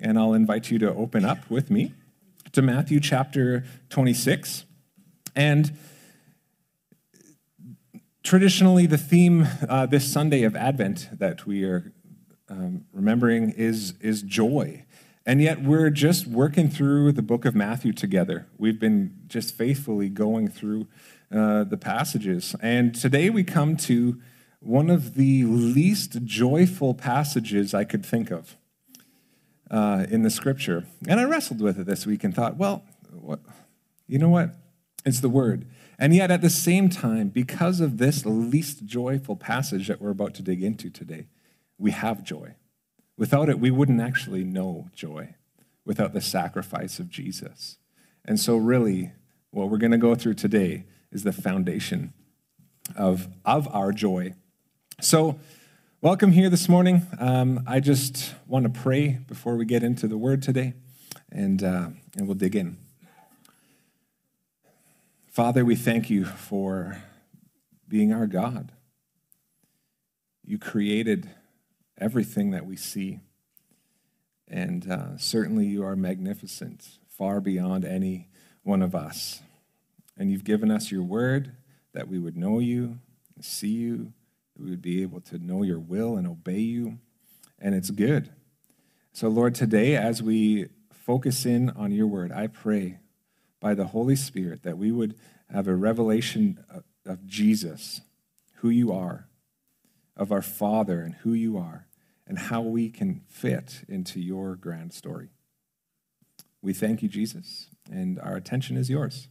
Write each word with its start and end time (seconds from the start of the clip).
and 0.00 0.18
I'll 0.18 0.34
invite 0.34 0.70
you 0.70 0.78
to 0.80 0.92
open 0.92 1.24
up 1.24 1.48
with 1.50 1.70
me 1.70 1.94
to 2.52 2.62
Matthew 2.62 3.00
chapter 3.00 3.64
26. 3.90 4.64
And 5.34 5.76
traditionally, 8.22 8.86
the 8.86 8.98
theme 8.98 9.48
uh, 9.68 9.86
this 9.86 10.10
Sunday 10.10 10.42
of 10.42 10.54
Advent 10.54 11.08
that 11.18 11.46
we 11.46 11.64
are 11.64 11.92
um, 12.48 12.84
remembering 12.92 13.50
is, 13.50 13.94
is 14.00 14.22
joy. 14.22 14.84
And 15.26 15.40
yet, 15.40 15.62
we're 15.62 15.90
just 15.90 16.26
working 16.26 16.68
through 16.68 17.12
the 17.12 17.22
book 17.22 17.44
of 17.44 17.54
Matthew 17.54 17.92
together. 17.92 18.46
We've 18.58 18.78
been 18.78 19.16
just 19.26 19.56
faithfully 19.56 20.08
going 20.08 20.48
through 20.48 20.86
uh, 21.34 21.64
the 21.64 21.78
passages. 21.78 22.54
And 22.60 22.94
today 22.94 23.30
we 23.30 23.42
come 23.42 23.76
to 23.78 24.20
one 24.60 24.90
of 24.90 25.14
the 25.14 25.44
least 25.44 26.24
joyful 26.24 26.94
passages 26.94 27.74
I 27.74 27.84
could 27.84 28.04
think 28.04 28.30
of 28.30 28.56
uh, 29.70 30.06
in 30.10 30.22
the 30.22 30.30
scripture. 30.30 30.86
And 31.08 31.20
I 31.20 31.24
wrestled 31.24 31.60
with 31.60 31.78
it 31.78 31.86
this 31.86 32.06
week 32.06 32.24
and 32.24 32.34
thought, 32.34 32.56
well, 32.56 32.84
what, 33.10 33.40
you 34.06 34.18
know 34.18 34.28
what? 34.28 34.50
It's 35.04 35.20
the 35.20 35.28
word. 35.28 35.66
And 35.98 36.14
yet, 36.14 36.30
at 36.30 36.40
the 36.40 36.50
same 36.50 36.88
time, 36.88 37.28
because 37.28 37.80
of 37.80 37.98
this 37.98 38.26
least 38.26 38.84
joyful 38.84 39.36
passage 39.36 39.88
that 39.88 40.00
we're 40.00 40.10
about 40.10 40.34
to 40.34 40.42
dig 40.42 40.62
into 40.62 40.90
today, 40.90 41.28
we 41.78 41.92
have 41.92 42.24
joy. 42.24 42.54
Without 43.16 43.48
it, 43.48 43.60
we 43.60 43.70
wouldn't 43.70 44.00
actually 44.00 44.42
know 44.42 44.88
joy 44.94 45.34
without 45.84 46.12
the 46.12 46.20
sacrifice 46.20 46.98
of 46.98 47.10
Jesus. 47.10 47.78
And 48.24 48.40
so, 48.40 48.56
really, 48.56 49.12
what 49.50 49.70
we're 49.70 49.78
going 49.78 49.92
to 49.92 49.98
go 49.98 50.14
through 50.14 50.34
today 50.34 50.84
is 51.12 51.22
the 51.22 51.32
foundation 51.32 52.12
of, 52.96 53.28
of 53.44 53.68
our 53.72 53.92
joy. 53.92 54.34
So, 55.00 55.38
welcome 56.04 56.32
here 56.32 56.50
this 56.50 56.68
morning. 56.68 57.06
Um, 57.18 57.64
I 57.66 57.80
just 57.80 58.34
want 58.46 58.64
to 58.64 58.80
pray 58.82 59.20
before 59.26 59.56
we 59.56 59.64
get 59.64 59.82
into 59.82 60.06
the 60.06 60.18
word 60.18 60.42
today, 60.42 60.74
and, 61.32 61.64
uh, 61.64 61.88
and 62.14 62.26
we'll 62.26 62.34
dig 62.34 62.54
in. 62.54 62.76
Father, 65.28 65.64
we 65.64 65.74
thank 65.74 66.10
you 66.10 66.26
for 66.26 67.02
being 67.88 68.12
our 68.12 68.26
God. 68.26 68.72
You 70.44 70.58
created 70.58 71.30
everything 71.96 72.50
that 72.50 72.66
we 72.66 72.76
see, 72.76 73.20
and 74.46 74.86
uh, 74.90 75.16
certainly 75.16 75.64
you 75.64 75.82
are 75.82 75.96
magnificent, 75.96 76.86
far 77.08 77.40
beyond 77.40 77.86
any 77.86 78.28
one 78.62 78.82
of 78.82 78.94
us. 78.94 79.40
And 80.18 80.30
you've 80.30 80.44
given 80.44 80.70
us 80.70 80.92
your 80.92 81.02
word 81.02 81.52
that 81.94 82.08
we 82.08 82.18
would 82.18 82.36
know 82.36 82.58
you, 82.58 82.98
see 83.40 83.68
you, 83.68 84.12
we 84.58 84.70
would 84.70 84.82
be 84.82 85.02
able 85.02 85.20
to 85.22 85.38
know 85.38 85.62
your 85.62 85.78
will 85.78 86.16
and 86.16 86.26
obey 86.26 86.60
you. 86.60 86.98
And 87.58 87.74
it's 87.74 87.90
good. 87.90 88.30
So, 89.12 89.28
Lord, 89.28 89.54
today, 89.54 89.96
as 89.96 90.22
we 90.22 90.66
focus 90.92 91.46
in 91.46 91.70
on 91.70 91.92
your 91.92 92.06
word, 92.06 92.32
I 92.32 92.46
pray 92.46 92.98
by 93.60 93.74
the 93.74 93.86
Holy 93.88 94.16
Spirit 94.16 94.62
that 94.62 94.78
we 94.78 94.90
would 94.90 95.16
have 95.52 95.68
a 95.68 95.74
revelation 95.74 96.64
of, 96.68 96.84
of 97.06 97.26
Jesus, 97.26 98.00
who 98.56 98.70
you 98.70 98.92
are, 98.92 99.28
of 100.16 100.32
our 100.32 100.42
Father 100.42 101.00
and 101.00 101.14
who 101.16 101.32
you 101.32 101.56
are, 101.56 101.86
and 102.26 102.38
how 102.38 102.62
we 102.62 102.90
can 102.90 103.22
fit 103.28 103.84
into 103.88 104.20
your 104.20 104.56
grand 104.56 104.92
story. 104.92 105.28
We 106.62 106.72
thank 106.72 107.02
you, 107.02 107.08
Jesus, 107.08 107.68
and 107.90 108.18
our 108.20 108.36
attention 108.36 108.76
is 108.76 108.88
yours. 108.88 109.28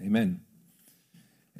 Amen. 0.00 0.40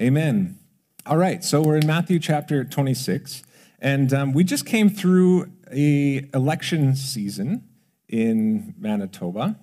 Amen. 0.00 0.58
All 1.06 1.18
right, 1.18 1.44
so 1.44 1.60
we're 1.60 1.76
in 1.76 1.86
Matthew 1.86 2.18
chapter 2.18 2.64
26, 2.64 3.42
and 3.78 4.10
um, 4.14 4.32
we 4.32 4.42
just 4.42 4.64
came 4.64 4.88
through 4.88 5.52
a 5.70 6.26
election 6.32 6.96
season 6.96 7.68
in 8.08 8.74
Manitoba 8.78 9.60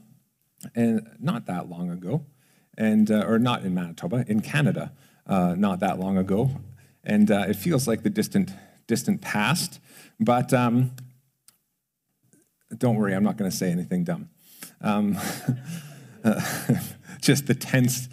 and 0.76 1.10
not 1.20 1.48
that 1.48 1.68
long 1.68 1.90
ago, 1.90 2.28
and 2.78 3.10
uh, 3.10 3.26
or 3.26 3.40
not 3.40 3.64
in 3.64 3.74
Manitoba, 3.74 4.24
in 4.28 4.42
Canada, 4.42 4.94
uh, 5.26 5.56
not 5.58 5.80
that 5.80 5.98
long 6.00 6.16
ago, 6.16 6.52
and 7.04 7.32
uh, 7.32 7.46
it 7.48 7.56
feels 7.56 7.88
like 7.88 8.04
the 8.04 8.12
distant 8.12 8.52
distant 8.86 9.22
past. 9.22 9.80
But 10.20 10.54
um, 10.54 10.92
don't 12.78 12.98
worry, 12.98 13.16
I'm 13.16 13.24
not 13.24 13.38
going 13.38 13.50
to 13.50 13.58
say 13.58 13.72
anything 13.72 14.04
dumb. 14.04 14.30
Um, 14.80 15.18
just 17.20 17.48
the 17.48 17.56
tense, 17.56 18.10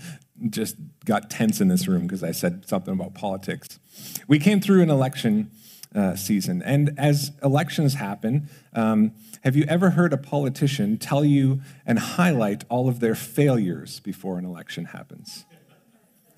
just 0.48 0.76
got 1.08 1.30
tense 1.30 1.60
in 1.60 1.68
this 1.68 1.88
room 1.88 2.02
because 2.02 2.22
I 2.22 2.30
said 2.30 2.68
something 2.68 2.94
about 2.94 3.14
politics. 3.14 3.80
We 4.28 4.38
came 4.38 4.60
through 4.60 4.82
an 4.82 4.90
election 4.90 5.50
uh, 5.94 6.14
season. 6.14 6.62
And 6.62 6.94
as 6.98 7.32
elections 7.42 7.94
happen, 7.94 8.48
um, 8.74 9.12
have 9.42 9.56
you 9.56 9.64
ever 9.68 9.90
heard 9.90 10.12
a 10.12 10.18
politician 10.18 10.98
tell 10.98 11.24
you 11.24 11.60
and 11.86 11.98
highlight 11.98 12.64
all 12.68 12.88
of 12.88 13.00
their 13.00 13.14
failures 13.14 14.00
before 14.00 14.38
an 14.38 14.44
election 14.44 14.86
happens? 14.86 15.44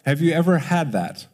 Have 0.06 0.20
you 0.20 0.32
ever 0.32 0.58
had 0.58 0.92
that? 0.92 1.26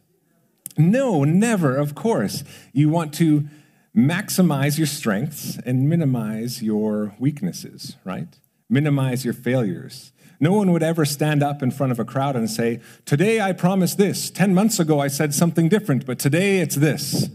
No, 0.77 1.23
never, 1.23 1.75
of 1.75 1.95
course. 1.95 2.43
You 2.73 2.89
want 2.89 3.13
to 3.15 3.47
maximize 3.95 4.77
your 4.77 4.87
strengths 4.87 5.57
and 5.65 5.89
minimize 5.89 6.61
your 6.61 7.15
weaknesses, 7.19 7.97
right? 8.03 8.27
Minimize 8.69 9.25
your 9.25 9.33
failures. 9.33 10.11
No 10.39 10.53
one 10.53 10.71
would 10.71 10.83
ever 10.83 11.05
stand 11.05 11.41
up 11.41 11.63
in 11.63 11.71
front 11.71 11.91
of 11.91 11.99
a 11.99 12.05
crowd 12.05 12.35
and 12.35 12.49
say, 12.49 12.79
Today 13.05 13.41
I 13.41 13.53
promised 13.53 13.97
this. 13.97 14.29
Ten 14.29 14.53
months 14.53 14.79
ago 14.79 14.99
I 14.99 15.07
said 15.07 15.33
something 15.33 15.67
different, 15.67 16.05
but 16.05 16.19
today 16.19 16.59
it's 16.59 16.75
this. 16.75 17.29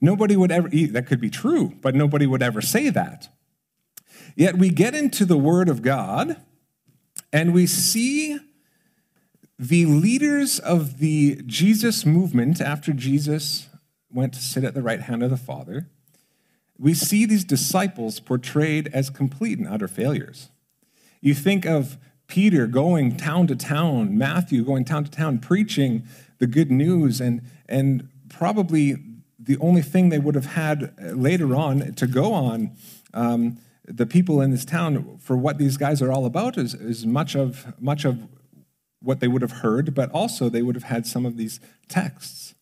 Nobody 0.00 0.36
would 0.36 0.52
ever, 0.52 0.68
that 0.68 1.06
could 1.06 1.20
be 1.20 1.30
true, 1.30 1.74
but 1.80 1.94
nobody 1.94 2.26
would 2.26 2.42
ever 2.42 2.60
say 2.60 2.90
that. 2.90 3.28
Yet 4.36 4.58
we 4.58 4.68
get 4.68 4.94
into 4.94 5.24
the 5.24 5.38
Word 5.38 5.68
of 5.68 5.80
God 5.80 6.36
and 7.32 7.54
we 7.54 7.66
see 7.66 8.38
the 9.58 9.86
leaders 9.86 10.58
of 10.58 10.98
the 10.98 11.40
Jesus 11.46 12.04
movement 12.04 12.60
after 12.60 12.92
Jesus 12.92 13.68
went 14.12 14.34
to 14.34 14.40
sit 14.40 14.64
at 14.64 14.74
the 14.74 14.82
right 14.82 15.00
hand 15.00 15.22
of 15.22 15.30
the 15.30 15.36
Father. 15.36 15.88
We 16.78 16.94
see 16.94 17.24
these 17.24 17.44
disciples 17.44 18.20
portrayed 18.20 18.88
as 18.92 19.10
complete 19.10 19.58
and 19.58 19.68
utter 19.68 19.88
failures. 19.88 20.50
You 21.20 21.34
think 21.34 21.64
of 21.64 21.96
Peter 22.26 22.66
going 22.66 23.16
town 23.16 23.46
to 23.46 23.56
town, 23.56 24.16
Matthew 24.16 24.64
going 24.64 24.84
town 24.84 25.04
to 25.04 25.10
town, 25.10 25.38
preaching 25.38 26.04
the 26.38 26.46
good 26.46 26.70
news, 26.70 27.20
and, 27.20 27.42
and 27.68 28.08
probably 28.28 28.96
the 29.38 29.58
only 29.58 29.82
thing 29.82 30.08
they 30.08 30.18
would 30.18 30.34
have 30.34 30.46
had 30.46 30.94
later 31.16 31.54
on 31.54 31.94
to 31.94 32.06
go 32.06 32.32
on, 32.32 32.72
um, 33.12 33.58
the 33.86 34.06
people 34.06 34.40
in 34.40 34.50
this 34.50 34.64
town, 34.64 35.18
for 35.20 35.36
what 35.36 35.58
these 35.58 35.76
guys 35.76 36.00
are 36.00 36.10
all 36.10 36.24
about, 36.24 36.56
is, 36.56 36.74
is 36.74 37.04
much 37.04 37.36
of 37.36 37.78
much 37.80 38.04
of 38.04 38.26
what 39.00 39.20
they 39.20 39.28
would 39.28 39.42
have 39.42 39.52
heard, 39.52 39.94
but 39.94 40.10
also 40.12 40.48
they 40.48 40.62
would 40.62 40.74
have 40.74 40.84
had 40.84 41.06
some 41.06 41.26
of 41.26 41.36
these 41.36 41.60
texts. 41.88 42.54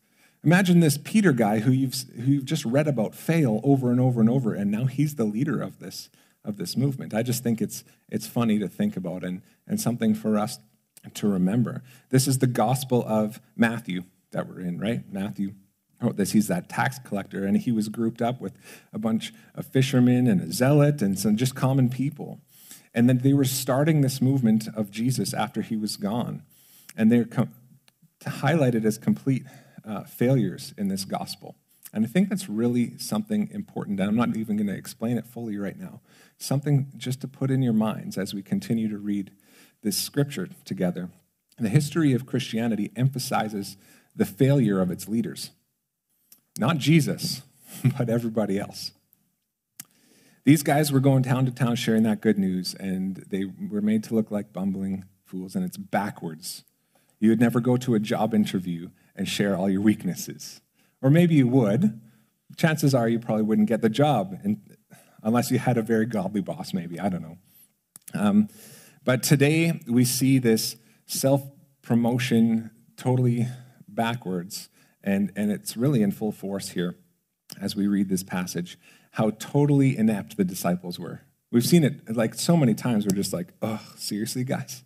Imagine 0.42 0.80
this 0.80 0.98
Peter 0.98 1.32
guy 1.32 1.60
who 1.60 1.70
you've 1.70 1.94
who 2.16 2.32
you've 2.32 2.44
just 2.44 2.64
read 2.64 2.88
about 2.88 3.14
fail 3.14 3.60
over 3.62 3.92
and 3.92 4.00
over 4.00 4.20
and 4.20 4.28
over, 4.28 4.52
and 4.52 4.70
now 4.70 4.86
he's 4.86 5.14
the 5.14 5.24
leader 5.24 5.62
of 5.62 5.78
this 5.78 6.10
of 6.44 6.56
this 6.56 6.76
movement. 6.76 7.14
I 7.14 7.22
just 7.22 7.42
think 7.42 7.60
it's 7.60 7.84
it's 8.10 8.26
funny 8.26 8.58
to 8.58 8.68
think 8.68 8.96
about 8.96 9.24
and 9.24 9.42
and 9.66 9.80
something 9.80 10.14
for 10.14 10.38
us 10.38 10.58
to 11.14 11.28
remember. 11.28 11.82
This 12.10 12.26
is 12.28 12.38
the 12.38 12.46
Gospel 12.46 13.04
of 13.06 13.40
Matthew 13.56 14.02
that 14.32 14.48
we're 14.48 14.60
in, 14.60 14.78
right? 14.78 15.02
Matthew 15.12 15.54
wrote 16.00 16.16
this. 16.16 16.32
He's 16.32 16.48
that 16.48 16.68
tax 16.68 16.98
collector, 16.98 17.44
and 17.44 17.56
he 17.56 17.72
was 17.72 17.88
grouped 17.88 18.22
up 18.22 18.40
with 18.40 18.54
a 18.92 18.98
bunch 18.98 19.32
of 19.54 19.66
fishermen 19.66 20.26
and 20.26 20.40
a 20.40 20.52
zealot 20.52 21.02
and 21.02 21.18
some 21.18 21.36
just 21.36 21.54
common 21.54 21.88
people. 21.88 22.40
And 22.94 23.08
then 23.08 23.18
they 23.18 23.32
were 23.32 23.44
starting 23.44 24.00
this 24.00 24.20
movement 24.20 24.68
of 24.74 24.90
Jesus 24.90 25.32
after 25.32 25.62
he 25.62 25.76
was 25.76 25.96
gone. 25.96 26.42
And 26.96 27.10
they're 27.10 27.24
com- 27.24 27.54
highlighted 28.20 28.84
as 28.84 28.98
complete 28.98 29.44
uh, 29.84 30.04
failures 30.04 30.74
in 30.76 30.88
this 30.88 31.04
gospel. 31.04 31.56
And 31.92 32.04
I 32.04 32.08
think 32.08 32.28
that's 32.28 32.48
really 32.48 32.96
something 32.98 33.50
important. 33.52 34.00
And 34.00 34.08
I'm 34.08 34.16
not 34.16 34.36
even 34.36 34.56
going 34.56 34.68
to 34.68 34.76
explain 34.76 35.18
it 35.18 35.26
fully 35.26 35.58
right 35.58 35.78
now. 35.78 36.00
Something 36.38 36.90
just 36.96 37.20
to 37.20 37.28
put 37.28 37.50
in 37.50 37.62
your 37.62 37.74
minds 37.74 38.16
as 38.16 38.32
we 38.32 38.42
continue 38.42 38.88
to 38.88 38.98
read 38.98 39.32
this 39.82 39.98
scripture 39.98 40.48
together. 40.64 41.10
The 41.58 41.68
history 41.68 42.14
of 42.14 42.24
Christianity 42.24 42.90
emphasizes 42.96 43.76
the 44.16 44.24
failure 44.24 44.80
of 44.80 44.90
its 44.90 45.08
leaders. 45.08 45.50
Not 46.58 46.78
Jesus, 46.78 47.42
but 47.98 48.08
everybody 48.08 48.58
else. 48.58 48.92
These 50.44 50.62
guys 50.62 50.90
were 50.90 51.00
going 51.00 51.22
town 51.22 51.44
to 51.46 51.52
town 51.52 51.76
sharing 51.76 52.02
that 52.02 52.20
good 52.20 52.38
news, 52.38 52.74
and 52.74 53.16
they 53.28 53.44
were 53.44 53.80
made 53.80 54.02
to 54.04 54.14
look 54.14 54.30
like 54.30 54.52
bumbling 54.52 55.04
fools, 55.24 55.54
and 55.54 55.64
it's 55.64 55.76
backwards. 55.76 56.64
You 57.20 57.30
would 57.30 57.40
never 57.40 57.60
go 57.60 57.76
to 57.76 57.94
a 57.94 58.00
job 58.00 58.34
interview 58.34 58.90
and 59.14 59.28
share 59.28 59.56
all 59.56 59.70
your 59.70 59.80
weaknesses. 59.80 60.60
Or 61.02 61.10
maybe 61.10 61.34
you 61.34 61.48
would. 61.48 62.00
Chances 62.56 62.94
are 62.94 63.08
you 63.08 63.18
probably 63.18 63.42
wouldn't 63.42 63.68
get 63.68 63.82
the 63.82 63.88
job 63.88 64.36
unless 65.22 65.50
you 65.50 65.58
had 65.58 65.76
a 65.76 65.82
very 65.82 66.06
godly 66.06 66.40
boss, 66.40 66.72
maybe. 66.72 67.00
I 67.00 67.08
don't 67.08 67.22
know. 67.22 67.38
Um, 68.14 68.48
but 69.04 69.22
today 69.22 69.80
we 69.86 70.04
see 70.04 70.38
this 70.38 70.76
self 71.06 71.42
promotion 71.82 72.70
totally 72.96 73.48
backwards 73.88 74.68
and, 75.02 75.32
and 75.34 75.50
it's 75.50 75.76
really 75.76 76.02
in 76.02 76.12
full 76.12 76.32
force 76.32 76.70
here 76.70 76.96
as 77.60 77.74
we 77.74 77.86
read 77.86 78.08
this 78.08 78.22
passage 78.22 78.78
how 79.12 79.30
totally 79.30 79.96
inept 79.98 80.36
the 80.36 80.44
disciples 80.44 80.98
were 80.98 81.22
We've 81.52 81.66
seen 81.66 81.84
it 81.84 82.16
like 82.16 82.34
so 82.34 82.56
many 82.56 82.72
times. 82.72 83.04
We're 83.04 83.14
just 83.14 83.34
like, 83.34 83.52
oh, 83.60 83.80
seriously, 83.96 84.42
guys, 84.42 84.82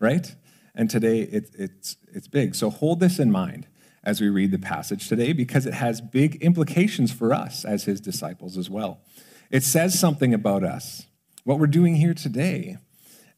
right? 0.00 0.34
And 0.74 0.88
today 0.88 1.20
it, 1.20 1.50
it's, 1.52 1.98
it's 2.10 2.26
big. 2.26 2.54
So 2.54 2.70
hold 2.70 3.00
this 3.00 3.18
in 3.18 3.30
mind 3.30 3.68
as 4.06 4.20
we 4.20 4.28
read 4.28 4.52
the 4.52 4.58
passage 4.58 5.08
today 5.08 5.32
because 5.32 5.66
it 5.66 5.74
has 5.74 6.00
big 6.00 6.36
implications 6.36 7.12
for 7.12 7.34
us 7.34 7.64
as 7.64 7.84
his 7.84 8.00
disciples 8.00 8.56
as 8.56 8.70
well. 8.70 9.00
It 9.50 9.64
says 9.64 9.98
something 9.98 10.32
about 10.32 10.62
us, 10.62 11.06
what 11.42 11.58
we're 11.58 11.66
doing 11.66 11.96
here 11.96 12.14
today, 12.14 12.78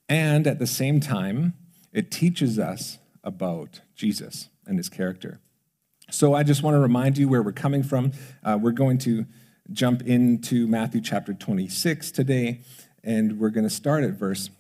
and 0.08 0.46
at 0.46 0.58
the 0.58 0.66
same 0.66 1.00
time, 1.00 1.54
it 1.92 2.10
teaches 2.10 2.58
us 2.58 2.98
about 3.24 3.80
Jesus 3.96 4.50
and 4.66 4.78
his 4.78 4.90
character. 4.90 5.40
So 6.10 6.34
I 6.34 6.42
just 6.42 6.62
want 6.62 6.74
to 6.74 6.80
remind 6.80 7.16
you 7.18 7.28
where 7.28 7.42
we're 7.42 7.52
coming 7.52 7.82
from. 7.82 8.12
Uh, 8.44 8.58
we're 8.60 8.72
going 8.72 8.98
to 8.98 9.26
jump 9.72 10.02
into 10.02 10.66
Matthew 10.66 11.00
chapter 11.00 11.32
26 11.32 12.10
today, 12.10 12.60
and 13.02 13.38
we're 13.38 13.50
going 13.50 13.64
to 13.64 13.70
start 13.70 14.04
at 14.04 14.12
verse 14.12 14.50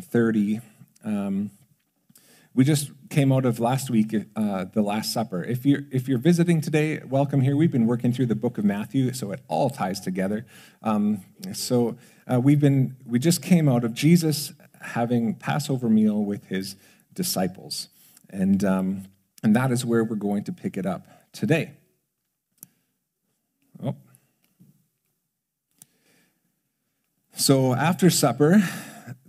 30. 0.00 0.60
Um, 1.04 1.50
we 2.56 2.64
just 2.64 2.90
came 3.10 3.32
out 3.32 3.44
of 3.44 3.60
last 3.60 3.90
week, 3.90 4.14
uh, 4.34 4.64
the 4.72 4.80
Last 4.80 5.12
Supper. 5.12 5.44
If 5.44 5.66
you're, 5.66 5.82
if 5.92 6.08
you're 6.08 6.16
visiting 6.16 6.62
today, 6.62 7.02
welcome 7.04 7.42
here. 7.42 7.54
We've 7.54 7.70
been 7.70 7.86
working 7.86 8.14
through 8.14 8.26
the 8.26 8.34
book 8.34 8.56
of 8.56 8.64
Matthew, 8.64 9.12
so 9.12 9.30
it 9.30 9.42
all 9.46 9.68
ties 9.68 10.00
together. 10.00 10.46
Um, 10.82 11.20
so 11.52 11.98
uh, 12.26 12.40
we've 12.40 12.58
been, 12.58 12.96
we 13.04 13.18
just 13.18 13.42
came 13.42 13.68
out 13.68 13.84
of 13.84 13.92
Jesus 13.92 14.54
having 14.80 15.34
Passover 15.34 15.90
meal 15.90 16.24
with 16.24 16.46
his 16.46 16.76
disciples. 17.12 17.90
And, 18.30 18.64
um, 18.64 19.08
and 19.42 19.54
that 19.54 19.70
is 19.70 19.84
where 19.84 20.02
we're 20.02 20.16
going 20.16 20.44
to 20.44 20.52
pick 20.52 20.78
it 20.78 20.86
up 20.86 21.06
today. 21.32 21.72
Oh. 23.84 23.96
So 27.36 27.74
after 27.74 28.08
supper, 28.08 28.62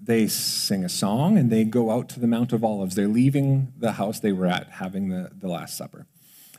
they 0.07 0.27
sing 0.27 0.83
a 0.83 0.89
song 0.89 1.38
and 1.38 1.51
they 1.51 1.65
go 1.65 1.92
out 1.92 2.09
to 2.09 2.19
the 2.19 2.27
Mount 2.27 2.54
of 2.54 2.63
Olives. 2.63 2.95
They're 2.95 3.07
leaving 3.07 3.74
the 3.77 3.94
house 3.94 4.19
they 4.19 4.31
were 4.31 4.48
at, 4.48 4.69
having 4.71 5.09
the, 5.09 5.30
the 5.36 5.50
Last 5.50 5.77
Supper. 5.77 6.07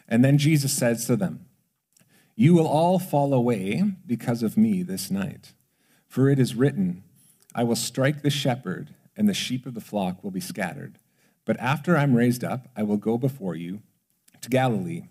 And 0.06 0.24
then 0.24 0.38
Jesus 0.38 0.72
says 0.72 1.06
to 1.06 1.16
them, 1.16 1.46
You 2.36 2.54
will 2.54 2.66
all 2.68 2.98
fall 2.98 3.32
away 3.32 3.82
because 4.06 4.42
of 4.42 4.56
me 4.56 4.82
this 4.82 5.10
night. 5.10 5.54
For 6.06 6.28
it 6.28 6.38
is 6.38 6.54
written, 6.54 7.02
I 7.54 7.64
will 7.64 7.76
strike 7.76 8.22
the 8.22 8.30
shepherd, 8.30 8.94
and 9.16 9.28
the 9.28 9.34
sheep 9.34 9.66
of 9.66 9.74
the 9.74 9.80
flock 9.80 10.22
will 10.22 10.30
be 10.30 10.40
scattered. 10.40 10.98
But 11.44 11.58
after 11.58 11.96
I'm 11.96 12.14
raised 12.14 12.44
up, 12.44 12.68
I 12.76 12.82
will 12.82 12.98
go 12.98 13.16
before 13.16 13.54
you 13.54 13.80
to 14.42 14.50
Galilee. 14.50 15.04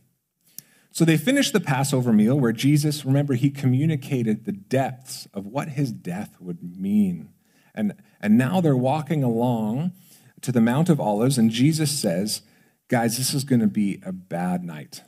So 0.92 1.06
they 1.06 1.18
finished 1.18 1.54
the 1.54 1.60
Passover 1.60 2.13
meal 2.13 2.40
where 2.40 2.51
Jesus, 2.51 3.04
remember, 3.04 3.33
he 3.33 3.50
communicated 3.50 4.45
the 4.45 4.51
depths 4.51 5.28
of 5.33 5.48
what 5.48 5.69
his 5.69 5.92
death 5.92 6.38
would 6.40 6.78
mean. 6.80 7.30
And, 7.77 7.94
and 8.19 8.38
now 8.38 8.59
they're 8.59 8.75
walking 8.75 9.24
along 9.24 9.94
to 10.41 10.51
the 10.51 10.59
Mount 10.59 10.89
of 10.89 11.00
Olives, 11.00 11.38
and 11.38 11.51
Jesus 11.51 11.97
says, 11.97 12.41
Guys, 12.89 13.18
this 13.18 13.33
is 13.33 13.44
going 13.44 13.59
to 13.59 13.68
be 13.68 14.01
a 14.06 14.12
bad 14.12 14.63
night. 14.63 15.03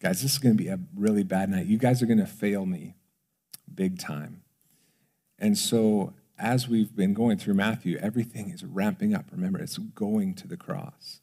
Guys, 0.00 0.22
this 0.22 0.32
is 0.32 0.38
going 0.38 0.56
to 0.56 0.62
be 0.62 0.68
a 0.68 0.78
really 0.94 1.22
bad 1.22 1.48
night. 1.50 1.66
You 1.66 1.78
guys 1.78 2.02
are 2.02 2.06
going 2.06 2.18
to 2.18 2.26
fail 2.26 2.66
me 2.66 2.94
big 3.74 3.98
time. 3.98 4.42
And 5.38 5.56
so, 5.56 6.12
as 6.38 6.68
we've 6.68 6.94
been 6.94 7.14
going 7.14 7.38
through 7.38 7.54
Matthew, 7.54 7.96
everything 7.98 8.50
is 8.50 8.64
ramping 8.64 9.14
up. 9.14 9.26
Remember, 9.32 9.58
it's 9.58 9.78
going 9.78 10.34
to 10.34 10.46
the 10.46 10.58
cross. 10.58 11.20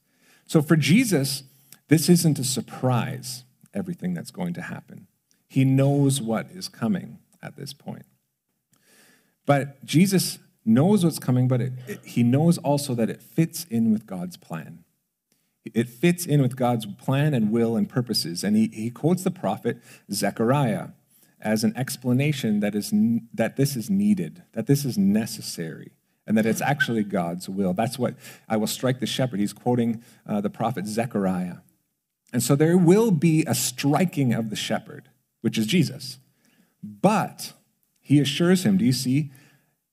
So, 0.47 0.61
for 0.61 0.75
Jesus, 0.75 1.43
this 1.89 2.09
isn't 2.09 2.39
a 2.39 2.43
surprise, 2.43 3.43
everything 3.73 4.13
that's 4.13 4.31
going 4.31 4.55
to 4.55 4.61
happen. 4.61 5.07
He 5.47 5.63
knows 5.63 6.21
what 6.21 6.47
is 6.51 6.67
coming 6.67 7.19
at 7.41 7.55
this 7.55 7.71
point. 7.71 8.05
But 9.45 9.85
Jesus 9.85 10.39
knows 10.67 11.03
what's 11.03 11.19
coming, 11.19 11.47
but 11.47 11.61
it, 11.61 11.73
it, 11.87 11.99
he 12.05 12.23
knows 12.23 12.57
also 12.57 12.93
that 12.95 13.09
it 13.09 13.21
fits 13.21 13.65
in 13.69 13.91
with 13.91 14.05
God's 14.05 14.37
plan. 14.37 14.83
It 15.73 15.89
fits 15.89 16.25
in 16.25 16.41
with 16.41 16.55
God's 16.55 16.85
plan 16.85 17.33
and 17.33 17.51
will 17.51 17.75
and 17.75 17.89
purposes. 17.89 18.43
And 18.43 18.55
he, 18.55 18.69
he 18.73 18.89
quotes 18.89 19.23
the 19.23 19.31
prophet 19.31 19.77
Zechariah 20.11 20.89
as 21.41 21.63
an 21.63 21.75
explanation 21.75 22.61
that, 22.61 22.73
is, 22.73 22.93
that 23.33 23.57
this 23.57 23.75
is 23.75 23.89
needed, 23.89 24.43
that 24.53 24.67
this 24.67 24.85
is 24.85 24.97
necessary, 24.97 25.91
and 26.25 26.37
that 26.37 26.45
it's 26.45 26.61
actually 26.61 27.03
God's 27.03 27.47
will. 27.47 27.73
That's 27.73 27.99
what 27.99 28.15
I 28.47 28.57
will 28.57 28.67
strike 28.67 28.99
the 28.99 29.05
shepherd. 29.05 29.39
He's 29.39 29.53
quoting 29.53 30.03
uh, 30.25 30.41
the 30.41 30.49
prophet 30.49 30.87
Zechariah. 30.87 31.57
And 32.33 32.43
so 32.43 32.55
there 32.55 32.77
will 32.77 33.11
be 33.11 33.43
a 33.45 33.55
striking 33.55 34.33
of 34.33 34.49
the 34.49 34.55
shepherd, 34.55 35.09
which 35.41 35.57
is 35.57 35.65
Jesus. 35.65 36.17
But 36.83 37.53
he 37.99 38.19
assures 38.19 38.63
him, 38.63 38.77
do 38.77 38.85
you 38.85 38.93
see? 38.93 39.31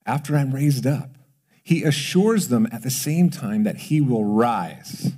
After 0.06 0.36
I'm 0.36 0.54
raised 0.54 0.86
up. 0.86 1.16
He 1.62 1.82
assures 1.82 2.48
them 2.48 2.68
at 2.70 2.82
the 2.82 2.90
same 2.90 3.30
time 3.30 3.64
that 3.64 3.76
he 3.76 4.00
will 4.00 4.24
rise. 4.24 5.12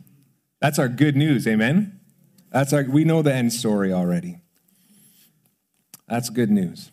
That's 0.61 0.79
our 0.79 0.89
good 0.89 1.17
news, 1.17 1.47
amen? 1.47 2.01
That's 2.51 2.73
our, 2.73 2.85
we 2.85 3.05
know 3.05 3.23
the 3.23 3.35
end 3.35 3.53
story 3.53 3.93
already. 3.93 4.39
That's 6.09 6.31
good 6.31 6.51
news. 6.51 6.93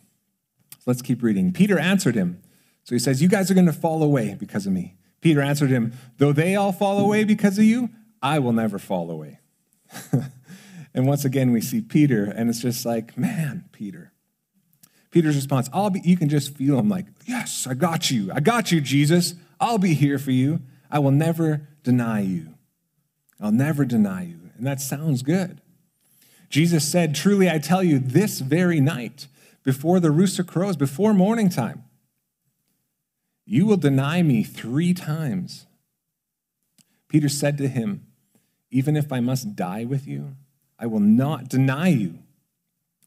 Let's 0.86 1.02
keep 1.02 1.22
reading. 1.22 1.52
Peter 1.52 1.78
answered 1.78 2.14
him. 2.14 2.42
So 2.82 2.94
he 2.94 2.98
says, 2.98 3.22
You 3.22 3.28
guys 3.28 3.50
are 3.50 3.54
going 3.54 3.66
to 3.66 3.72
fall 3.72 4.02
away 4.02 4.36
because 4.38 4.66
of 4.66 4.72
me. 4.72 4.96
Peter 5.20 5.40
answered 5.40 5.70
him, 5.70 5.94
Though 6.18 6.32
they 6.32 6.56
all 6.56 6.72
fall 6.72 6.98
away 6.98 7.24
because 7.24 7.58
of 7.58 7.64
you, 7.64 7.90
I 8.20 8.38
will 8.38 8.52
never 8.52 8.78
fall 8.78 9.10
away. 9.10 9.38
and 10.94 11.06
once 11.06 11.24
again, 11.24 11.52
we 11.52 11.60
see 11.60 11.80
Peter, 11.80 12.24
and 12.24 12.50
it's 12.50 12.60
just 12.60 12.84
like, 12.84 13.16
Man, 13.16 13.64
Peter, 13.72 14.12
Peter's 15.14 15.36
response, 15.36 15.70
I'll 15.72 15.90
be, 15.90 16.00
you 16.00 16.16
can 16.16 16.28
just 16.28 16.56
feel 16.56 16.76
him 16.76 16.88
like, 16.88 17.06
yes, 17.24 17.68
I 17.68 17.74
got 17.74 18.10
you. 18.10 18.32
I 18.34 18.40
got 18.40 18.72
you, 18.72 18.80
Jesus. 18.80 19.34
I'll 19.60 19.78
be 19.78 19.94
here 19.94 20.18
for 20.18 20.32
you. 20.32 20.60
I 20.90 20.98
will 20.98 21.12
never 21.12 21.68
deny 21.84 22.18
you. 22.18 22.48
I'll 23.40 23.52
never 23.52 23.84
deny 23.84 24.22
you. 24.22 24.50
And 24.58 24.66
that 24.66 24.80
sounds 24.80 25.22
good. 25.22 25.60
Jesus 26.48 26.90
said, 26.90 27.14
Truly, 27.14 27.48
I 27.48 27.58
tell 27.58 27.80
you, 27.80 28.00
this 28.00 28.40
very 28.40 28.80
night, 28.80 29.28
before 29.62 30.00
the 30.00 30.10
rooster 30.10 30.42
crows, 30.42 30.76
before 30.76 31.14
morning 31.14 31.48
time, 31.48 31.84
you 33.46 33.66
will 33.66 33.76
deny 33.76 34.20
me 34.20 34.42
three 34.42 34.94
times. 34.94 35.66
Peter 37.06 37.28
said 37.28 37.56
to 37.58 37.68
him, 37.68 38.04
Even 38.68 38.96
if 38.96 39.12
I 39.12 39.20
must 39.20 39.54
die 39.54 39.84
with 39.84 40.08
you, 40.08 40.34
I 40.76 40.86
will 40.86 40.98
not 40.98 41.48
deny 41.48 41.86
you. 41.86 42.18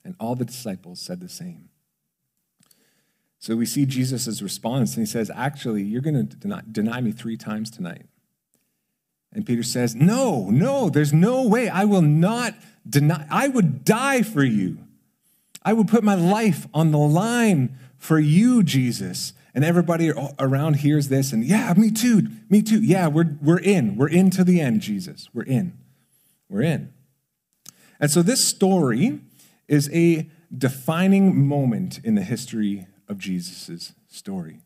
And 0.06 0.16
all 0.22 0.36
the 0.36 0.46
disciples 0.46 1.02
said 1.02 1.20
the 1.20 1.28
same. 1.28 1.68
So 3.40 3.56
we 3.56 3.66
see 3.66 3.86
Jesus' 3.86 4.42
response, 4.42 4.96
and 4.96 5.06
he 5.06 5.12
says, 5.12 5.30
Actually, 5.34 5.84
you're 5.84 6.02
going 6.02 6.28
to 6.28 6.36
deny, 6.36 6.62
deny 6.72 7.02
me 7.02 7.12
three 7.12 7.38
times 7.38 7.70
tonight. 7.70 8.06
And 9.32 9.46
Peter 9.46 9.64
says, 9.64 9.96
No, 9.96 10.50
no, 10.50 10.90
there's 10.90 11.14
no 11.14 11.48
way. 11.48 11.70
I 11.70 11.86
will 11.86 12.02
not 12.02 12.56
deny. 12.90 13.28
I 13.30 13.48
would 13.48 13.84
die 13.84 14.24
for 14.24 14.44
you. 14.44 14.80
I 15.64 15.74
would 15.74 15.88
put 15.88 16.04
my 16.04 16.16
life 16.16 16.68
on 16.74 16.92
the 16.92 16.98
line 16.98 17.78
for 17.98 18.20
you, 18.20 18.64
Jesus. 18.64 19.34
And 19.54 19.66
everybody 19.66 20.12
around 20.38 20.78
hears 20.78 21.08
this, 21.08 21.34
and 21.34 21.44
yeah, 21.44 21.74
me 21.76 21.90
too, 21.90 22.28
me 22.48 22.62
too. 22.62 22.80
Yeah, 22.82 23.08
we're, 23.08 23.38
we're 23.42 23.60
in. 23.60 23.98
We're 23.98 24.08
in 24.08 24.30
to 24.32 24.44
the 24.44 24.62
end, 24.62 24.82
Jesus. 24.82 25.30
We're 25.34 25.44
in. 25.44 25.76
We're 26.48 26.62
in. 26.62 26.94
And 28.00 28.12
so 28.12 28.22
this 28.22 28.44
story 28.44 29.20
is 29.68 29.90
a 29.92 30.30
defining 30.56 31.48
moment 31.48 32.00
in 32.04 32.14
the 32.14 32.22
history 32.22 32.86
of 33.08 33.18
Jesus' 33.18 33.94
story. 34.08 34.62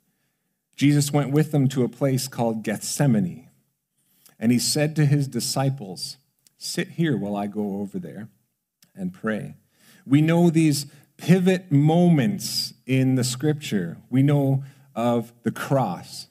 Jesus 0.75 1.11
went 1.11 1.31
with 1.31 1.51
them 1.51 1.67
to 1.69 1.83
a 1.83 1.89
place 1.89 2.27
called 2.27 2.63
Gethsemane, 2.63 3.49
and 4.39 4.51
he 4.51 4.59
said 4.59 4.95
to 4.95 5.05
his 5.05 5.27
disciples, 5.27 6.17
Sit 6.57 6.89
here 6.89 7.17
while 7.17 7.35
I 7.35 7.47
go 7.47 7.81
over 7.81 7.99
there 7.99 8.29
and 8.95 9.13
pray. 9.13 9.55
We 10.05 10.21
know 10.21 10.49
these 10.49 10.85
pivot 11.17 11.71
moments 11.71 12.73
in 12.85 13.15
the 13.15 13.23
scripture. 13.23 13.97
We 14.09 14.23
know 14.23 14.63
of 14.95 15.33
the 15.43 15.51
cross, 15.51 16.27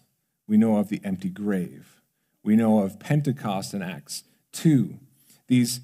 we 0.46 0.56
know 0.56 0.76
of 0.76 0.88
the 0.88 1.00
empty 1.04 1.30
grave, 1.30 2.02
we 2.42 2.56
know 2.56 2.80
of 2.80 2.98
Pentecost 2.98 3.72
in 3.74 3.82
Acts 3.82 4.24
2. 4.52 4.98
These 5.46 5.80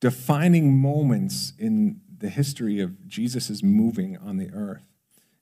defining 0.00 0.76
moments 0.76 1.52
in 1.58 2.00
the 2.18 2.28
history 2.28 2.80
of 2.80 3.06
Jesus' 3.08 3.62
moving 3.62 4.16
on 4.16 4.36
the 4.36 4.50
earth. 4.52 4.82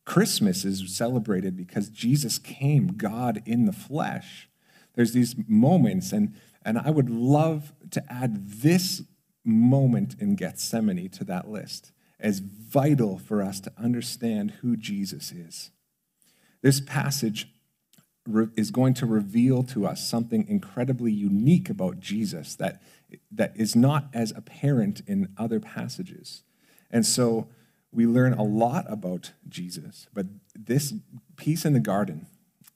Christmas 0.05 0.65
is 0.65 0.95
celebrated 0.95 1.57
because 1.57 1.89
Jesus 1.89 2.39
came, 2.39 2.89
God 2.89 3.43
in 3.47 3.65
the 3.65 3.73
flesh. 3.73 4.49
There's 4.95 5.13
these 5.13 5.35
moments, 5.49 6.13
and, 6.13 6.35
and 6.65 6.79
I 6.79 6.91
would 6.91 7.11
love 7.11 7.73
to 7.91 8.13
add 8.13 8.49
this 8.49 9.03
moment 9.45 10.17
in 10.19 10.37
Gethsemane 10.37 11.09
to 11.11 11.25
that 11.25 11.49
list 11.49 11.93
as 12.21 12.39
vital 12.39 13.19
for 13.19 13.43
us 13.43 13.61
to 13.61 13.73
understand 13.77 14.53
who 14.63 14.77
Jesus 14.77 15.33
is. 15.33 15.71
This 16.63 16.81
passage 16.81 17.49
is 18.57 18.71
going 18.71 18.95
to 18.95 19.07
reveal 19.07 19.63
to 19.63 19.87
us 19.87 20.07
something 20.07 20.47
incredibly 20.49 21.13
unique 21.13 21.69
about 21.69 22.01
Jesus 22.01 22.55
that, 22.57 22.81
that 23.31 23.53
is 23.55 23.77
not 23.77 24.07
as 24.15 24.33
apparent 24.33 25.03
in 25.07 25.29
other 25.37 25.61
passages. 25.61 26.43
And 26.91 27.05
so 27.05 27.49
we 27.95 28.07
learn 28.07 28.33
a 28.33 28.43
lot 28.43 28.85
about 28.89 29.33
Jesus, 29.49 30.09
but 30.13 30.27
this 30.55 30.95
piece 31.37 31.65
in 31.65 31.73
the 31.73 31.81
garden 31.81 32.27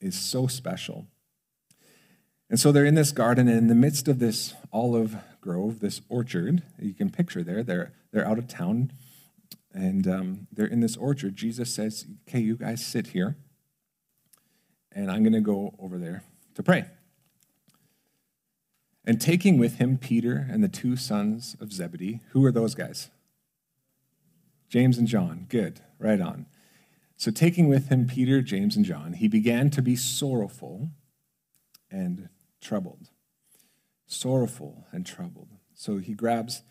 is 0.01 0.19
so 0.19 0.47
special. 0.47 1.07
And 2.51 2.59
so 2.59 2.73
they're 2.73 2.85
in 2.85 2.95
this 2.95 3.13
garden, 3.13 3.49
and 3.49 3.59
in 3.59 3.67
the 3.67 3.75
midst 3.75 4.09
of 4.09 4.21
this 4.21 4.55
olive 4.73 5.17
grove, 5.41 5.81
this 5.81 6.01
orchard, 6.09 6.63
you 6.79 6.95
can 6.95 7.11
picture 7.11 7.43
there, 7.43 7.63
they're, 7.63 7.93
they're 8.13 8.27
out 8.27 8.39
of 8.39 8.49
town, 8.49 8.93
and 9.73 10.07
um, 10.07 10.47
they're 10.53 10.67
in 10.67 10.81
this 10.81 10.97
orchard. 10.97 11.37
Jesus 11.37 11.75
says, 11.75 12.07
Okay, 12.29 12.41
you 12.41 12.57
guys 12.57 12.85
sit 12.85 13.09
here, 13.09 13.37
and 14.93 15.11
I'm 15.11 15.23
going 15.23 15.33
to 15.35 15.41
go 15.41 15.75
over 15.79 15.99
there 15.99 16.23
to 16.55 16.63
pray. 16.63 16.87
And 19.05 19.21
taking 19.21 19.59
with 19.59 19.77
him 19.77 19.97
Peter 19.99 20.47
and 20.51 20.63
the 20.63 20.69
two 20.69 20.97
sons 20.97 21.57
of 21.61 21.73
Zebedee, 21.73 22.21
who 22.31 22.45
are 22.45 22.53
those 22.53 22.75
guys? 22.75 23.11
James 24.69 24.99
and 24.99 25.09
John. 25.09 25.47
Good, 25.49 25.81
right 25.99 26.21
on. 26.21 26.47
So, 27.17 27.31
taking 27.31 27.69
with 27.69 27.89
him 27.89 28.07
Peter, 28.07 28.41
James, 28.43 28.77
and 28.77 28.85
John, 28.85 29.15
he 29.15 29.27
began 29.27 29.71
to 29.71 29.83
be 29.83 29.97
sorrowful 29.97 30.91
and 31.91 32.29
troubled. 32.61 33.11
Sorrowful 34.07 34.87
and 34.93 35.05
troubled. 35.05 35.49
So, 35.75 35.99
he 35.99 36.15
grabs 36.15 36.63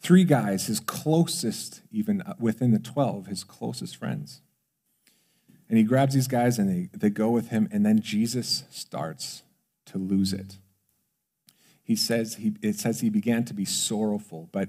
three 0.00 0.24
guys, 0.24 0.66
his 0.66 0.78
closest, 0.78 1.82
even 1.90 2.22
uh, 2.22 2.34
within 2.38 2.70
the 2.70 2.78
12, 2.78 3.26
his 3.26 3.42
closest 3.44 3.96
friends. 3.96 4.40
And 5.68 5.76
he 5.76 5.84
grabs 5.84 6.14
these 6.14 6.28
guys 6.28 6.58
and 6.58 6.68
they, 6.68 6.96
they 6.96 7.10
go 7.10 7.28
with 7.28 7.48
him, 7.48 7.68
and 7.70 7.84
then 7.84 8.00
Jesus 8.00 8.64
starts 8.70 9.42
to 9.86 9.98
lose 9.98 10.32
it. 10.32 10.58
He 11.82 11.96
says 11.96 12.36
he, 12.36 12.54
it 12.62 12.78
says 12.78 13.00
he 13.00 13.08
began 13.08 13.44
to 13.46 13.54
be 13.54 13.64
sorrowful, 13.64 14.48
but 14.52 14.68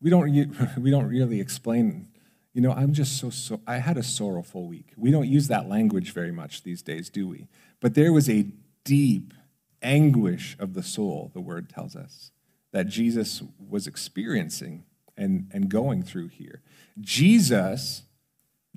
we 0.00 0.10
don't, 0.10 0.30
we 0.78 0.90
don't 0.90 1.08
really 1.08 1.40
explain, 1.40 2.08
you 2.52 2.60
know, 2.60 2.72
I'm 2.72 2.92
just 2.92 3.18
so, 3.18 3.30
so, 3.30 3.60
I 3.66 3.78
had 3.78 3.96
a 3.96 4.02
sorrowful 4.02 4.66
week. 4.66 4.92
We 4.96 5.10
don't 5.10 5.28
use 5.28 5.48
that 5.48 5.68
language 5.68 6.12
very 6.12 6.32
much 6.32 6.62
these 6.62 6.82
days, 6.82 7.10
do 7.10 7.28
we? 7.28 7.48
But 7.80 7.94
there 7.94 8.12
was 8.12 8.28
a 8.28 8.46
deep 8.84 9.34
anguish 9.82 10.56
of 10.58 10.74
the 10.74 10.82
soul, 10.82 11.30
the 11.34 11.40
word 11.40 11.68
tells 11.68 11.94
us, 11.96 12.30
that 12.72 12.88
Jesus 12.88 13.42
was 13.58 13.86
experiencing 13.86 14.84
and, 15.16 15.50
and 15.52 15.68
going 15.68 16.02
through 16.02 16.28
here. 16.28 16.62
Jesus, 17.00 18.02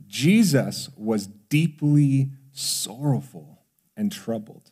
Jesus 0.08 0.90
was 0.96 1.28
deeply 1.28 2.32
sorrowful 2.52 3.60
and 3.96 4.12
troubled. 4.12 4.72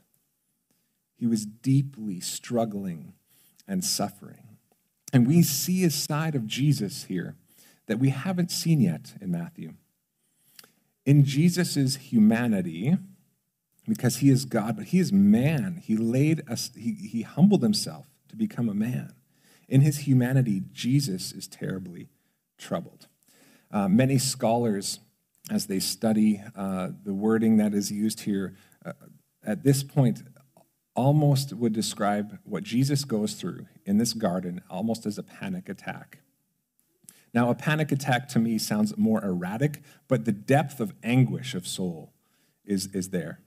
He 1.16 1.26
was 1.26 1.46
deeply 1.46 2.20
struggling 2.20 3.14
and 3.68 3.84
suffering. 3.84 4.47
And 5.14 5.28
we 5.28 5.42
see 5.42 5.84
a 5.84 5.90
side 5.90 6.36
of 6.36 6.48
Jesus 6.48 7.06
here 7.06 7.36
that 7.88 8.00
we 8.00 8.10
haven't 8.10 8.52
seen 8.52 8.82
yet 8.82 9.14
in 9.22 9.32
Matthew. 9.32 9.74
In 11.06 11.24
Jesus' 11.24 11.96
humanity, 11.96 12.98
because 13.88 14.18
he 14.18 14.30
is 14.30 14.44
God, 14.44 14.76
but 14.76 14.88
he 14.88 15.00
is 15.00 15.14
man, 15.14 15.82
he 15.82 15.96
laid 15.96 16.44
us, 16.50 16.72
he, 16.76 16.94
he 16.94 17.22
humbled 17.22 17.64
himself 17.64 18.08
to 18.28 18.36
become 18.36 18.68
a 18.68 18.74
man. 18.74 19.14
In 19.70 19.82
his 19.82 20.00
humanity, 20.00 20.64
Jesus 20.72 21.32
is 21.32 21.48
terribly 21.48 22.10
troubled. 22.58 23.08
Uh, 23.72 23.88
many 23.88 24.18
scholars, 24.18 25.00
as 25.50 25.68
they 25.68 25.80
study 25.80 26.42
uh, 26.56 26.90
the 27.04 27.14
wording 27.14 27.58
that 27.58 27.74
is 27.74 27.92
used 27.92 28.22
here, 28.22 28.56
uh, 28.86 28.94
at 29.46 29.64
this 29.64 29.84
point, 29.84 30.24
almost 30.98 31.54
would 31.54 31.72
describe 31.72 32.40
what 32.44 32.64
Jesus 32.64 33.06
goes 33.06 33.36
through 33.36 33.68
in 33.86 34.00
this 34.00 34.12
garden 34.12 34.62
almost 34.70 35.06
as 35.06 35.18
a 35.18 35.24
panic 35.24 35.70
attack. 35.70 36.20
Now, 37.34 37.50
a 37.50 37.56
panic 37.56 37.92
attack 37.92 38.28
to 38.30 38.40
me 38.40 38.58
sounds 38.58 38.98
more 38.98 39.24
erratic, 39.24 39.82
but 40.08 40.26
the 40.26 40.32
depth 40.32 40.80
of 40.80 40.94
anguish 41.04 41.54
of 41.54 41.68
soul 41.68 42.14
is, 42.66 42.88
is 42.88 43.12
there. 43.12 43.40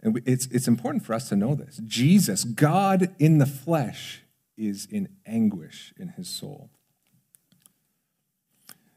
And 0.00 0.22
it's, 0.24 0.46
it's 0.46 0.68
important 0.68 1.04
for 1.04 1.12
us 1.12 1.28
to 1.30 1.36
know 1.36 1.54
this. 1.54 1.80
Jesus, 1.84 2.44
God 2.44 3.14
in 3.18 3.38
the 3.38 3.46
flesh, 3.46 4.22
is 4.56 4.86
in 4.86 5.08
anguish 5.26 5.92
in 5.98 6.10
his 6.10 6.28
soul. 6.28 6.70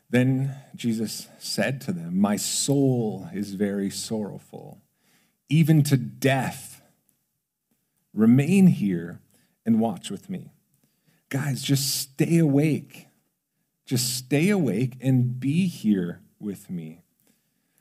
Then 0.10 0.56
Jesus 0.75 1.28
said 1.38 1.82
to 1.82 1.92
them, 1.92 2.20
My 2.20 2.36
soul 2.36 3.28
is 3.34 3.54
very 3.54 3.89
sorrowful, 3.89 4.82
even 5.50 5.84
to 5.84 5.98
death. 5.98 6.78
Remain 8.13 8.68
here 8.68 9.22
and 9.66 9.80
watch 9.80 10.10
with 10.10 10.30
me. 10.30 10.51
Guys, 11.30 11.62
just 11.62 11.96
stay 11.96 12.38
awake. 12.38 13.08
Just 13.86 14.16
stay 14.16 14.50
awake 14.50 14.98
and 15.01 15.39
be 15.39 15.68
here 15.68 16.22
with 16.39 16.70
me. 16.70 17.04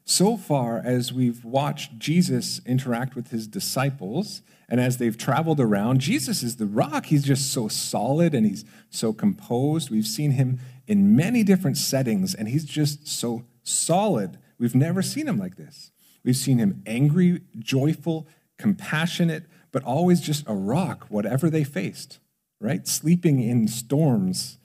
So 0.04 0.38
far, 0.38 0.80
as 0.82 1.12
we've 1.12 1.44
watched 1.44 1.98
Jesus 1.98 2.62
interact 2.64 3.14
with 3.14 3.30
his 3.30 3.46
disciples, 3.46 4.40
and 4.66 4.80
as 4.80 4.96
they've 4.96 5.16
traveled 5.16 5.60
around, 5.60 6.00
Jesus 6.00 6.42
is 6.42 6.56
the 6.56 6.66
rock. 6.66 7.06
He's 7.06 7.24
just 7.24 7.52
so 7.52 7.68
solid 7.68 8.34
and 8.34 8.46
he's 8.46 8.64
so 8.88 9.12
composed. 9.12 9.90
We've 9.90 10.06
seen 10.06 10.30
him 10.32 10.60
in 10.86 11.14
many 11.14 11.42
different 11.42 11.76
settings, 11.76 12.34
and 12.34 12.48
he's 12.48 12.64
just 12.64 13.06
so 13.06 13.44
solid. 13.62 14.38
We've 14.58 14.74
never 14.74 15.02
seen 15.02 15.28
him 15.28 15.38
like 15.38 15.56
this. 15.56 15.90
We've 16.24 16.36
seen 16.36 16.56
him 16.56 16.82
angry, 16.86 17.42
joyful, 17.58 18.26
compassionate, 18.58 19.44
but 19.72 19.82
always 19.84 20.20
just 20.20 20.44
a 20.46 20.54
rock, 20.54 21.06
whatever 21.08 21.50
they 21.50 21.64
faced, 21.64 22.18
right? 22.60 22.86
Sleeping 22.86 23.40
in 23.42 23.68
storms. 23.68 24.58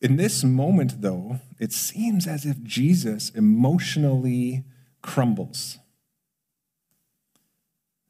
In 0.00 0.16
this 0.16 0.44
moment, 0.44 1.02
though, 1.02 1.40
it 1.58 1.72
seems 1.72 2.26
as 2.26 2.46
if 2.46 2.62
Jesus 2.62 3.30
emotionally 3.30 4.64
crumbles. 5.02 5.78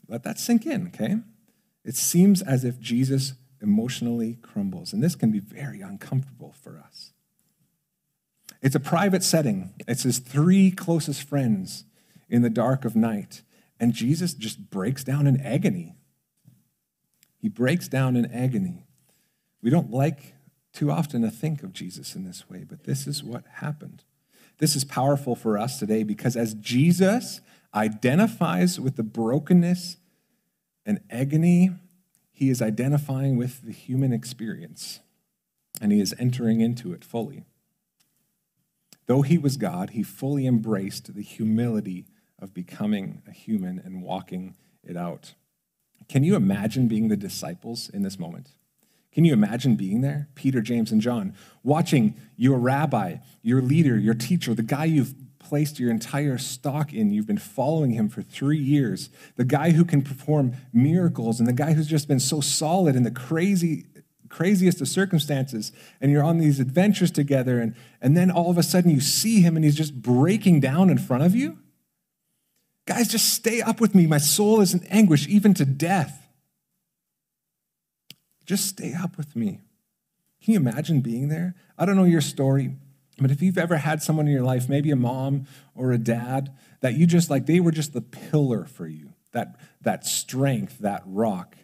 Let 0.09 0.23
that 0.25 0.39
sink 0.39 0.67
in, 0.67 0.89
okay? 0.89 1.17
It 1.85 1.97
seems 1.97 2.43
as 2.43 2.65
if 2.65 2.79
Jesus 2.81 3.35
emotionally 3.63 4.39
crumbles, 4.43 4.93
and 4.93 5.03
this 5.03 5.15
can 5.15 5.31
be 5.31 5.39
very 5.39 5.81
uncomfortable 5.81 6.55
for 6.61 6.79
us. 6.79 7.13
It's 8.63 8.75
a 8.75 8.81
private 8.81 9.23
setting, 9.23 9.73
it's 9.89 10.03
his 10.03 10.19
three 10.19 10.71
closest 10.71 11.23
friends 11.23 11.85
in 12.29 12.43
the 12.43 12.51
dark 12.51 12.85
of 12.85 12.95
night. 12.95 13.43
And 13.81 13.95
Jesus 13.95 14.35
just 14.35 14.69
breaks 14.69 15.03
down 15.03 15.27
in 15.27 15.41
agony. 15.41 15.97
He 17.39 17.49
breaks 17.49 17.89
down 17.89 18.15
in 18.15 18.27
agony. 18.27 18.85
We 19.63 19.71
don't 19.71 19.91
like 19.91 20.35
too 20.75 20.91
often 20.91 21.23
to 21.23 21.31
think 21.31 21.63
of 21.63 21.73
Jesus 21.73 22.15
in 22.15 22.25
this 22.25 22.49
way, 22.49 22.65
but 22.69 22.85
this 22.85 23.07
is 23.07 23.25
what 23.25 23.45
happened. 23.55 24.05
This 24.59 24.77
is 24.77 24.85
powerful 24.85 25.35
for 25.35 25.57
us 25.57 25.79
today 25.79 26.03
because 26.03 26.37
as 26.37 26.53
Jesus 26.53 27.41
identifies 27.75 28.79
with 28.79 28.97
the 28.97 29.03
brokenness 29.03 29.97
and 30.85 31.01
agony, 31.11 31.71
he 32.31 32.51
is 32.51 32.61
identifying 32.61 33.39
with 33.39 33.63
the 33.63 33.73
human 33.73 34.13
experience 34.13 35.01
and 35.81 35.91
he 35.91 36.01
is 36.01 36.15
entering 36.19 36.61
into 36.61 36.93
it 36.93 37.03
fully. 37.03 37.45
Though 39.07 39.23
he 39.23 39.39
was 39.39 39.57
God, 39.57 39.91
he 39.91 40.03
fully 40.03 40.47
embraced 40.47 41.15
the 41.15 41.23
humility 41.23 42.05
of 42.41 42.55
becoming 42.55 43.23
a 43.27 43.33
human 43.33 43.81
and 43.85 44.03
walking 44.03 44.57
it 44.83 44.97
out. 44.97 45.35
Can 46.09 46.25
you 46.25 46.35
imagine 46.35 46.89
being 46.89 47.09
the 47.09 47.17
disciples 47.17 47.89
in 47.89 48.03
this 48.03 48.19
moment? 48.19 48.51
Can 49.13 49.25
you 49.25 49.33
imagine 49.33 49.77
being 49.77 50.01
there? 50.01 50.29
Peter, 50.35 50.61
James, 50.61 50.93
and 50.93 51.01
John, 51.01 51.35
watching 51.63 52.15
your 52.37 52.59
rabbi, 52.59 53.17
your 53.43 53.61
leader, 53.61 53.99
your 53.99 54.15
teacher, 54.15 54.55
the 54.55 54.63
guy 54.63 54.85
you've 54.85 55.15
placed 55.39 55.81
your 55.81 55.91
entire 55.91 56.39
stock 56.39 56.93
in, 56.93 57.11
you've 57.11 57.27
been 57.27 57.39
following 57.39 57.91
him 57.91 58.09
for 58.09 58.23
three 58.23 58.59
years, 58.59 59.11
the 59.37 59.45
guy 59.45 59.71
who 59.73 59.85
can 59.85 60.03
perform 60.03 60.53
miracles, 60.73 61.41
and 61.41 61.49
the 61.49 61.53
guy 61.53 61.73
who's 61.73 61.89
just 61.89 62.07
been 62.07 62.21
so 62.21 62.41
solid 62.41 62.95
in 62.95 63.03
the 63.03 63.11
crazy, 63.11 63.87
craziest 64.29 64.81
of 64.81 64.87
circumstances, 64.87 65.73
and 66.01 66.13
you're 66.13 66.23
on 66.23 66.39
these 66.39 66.61
adventures 66.61 67.11
together, 67.11 67.59
and, 67.59 67.75
and 68.01 68.17
then 68.17 68.31
all 68.31 68.51
of 68.51 68.59
a 68.59 68.63
sudden 68.63 68.91
you 68.91 69.01
see 69.01 69.41
him 69.41 69.57
and 69.57 69.65
he's 69.65 69.75
just 69.75 70.01
breaking 70.01 70.61
down 70.61 70.89
in 70.89 70.99
front 70.99 71.25
of 71.25 71.35
you? 71.35 71.59
Guys, 72.87 73.09
just 73.09 73.33
stay 73.33 73.61
up 73.61 73.81
with 73.81 73.95
me. 73.95 74.07
My 74.07 74.19
soul 74.19 74.61
is 74.61 74.75
in 74.75 74.85
anguish, 74.87 75.29
even 75.29 75.55
to 75.55 75.65
death. 75.65 76.27
Just 78.47 78.67
stay 78.67 78.95
up 78.95 79.17
with 79.17 79.37
me. 79.37 79.61
Can 80.43 80.55
you 80.55 80.61
imagine 80.61 81.01
being 81.01 81.29
there? 81.29 81.55
I 81.79 81.85
don't 81.85 81.97
know 81.97 82.05
your 82.05 82.21
story, 82.21 82.75
but 83.19 83.31
if 83.31 83.43
you've 83.43 83.59
ever 83.59 83.77
had 83.77 84.03
someone 84.03 84.27
in 84.27 84.33
your 84.33 84.43
life, 84.43 84.69
maybe 84.69 84.91
a 84.91 84.97
mom 84.97 85.47
or 85.75 85.93
a 85.93 85.99
dad, 85.99 86.53
that 86.81 86.95
you 86.95 87.07
just 87.07 87.31
like, 87.31 87.47
they 87.47 87.61
were 87.61 87.71
just 87.71 87.93
the 87.93 88.01
pillar 88.01 88.65
for 88.65 88.87
you, 88.87 89.13
that, 89.33 89.57
that 89.83 90.07
strength, 90.07 90.79
that 90.79 91.03
rock. 91.05 91.57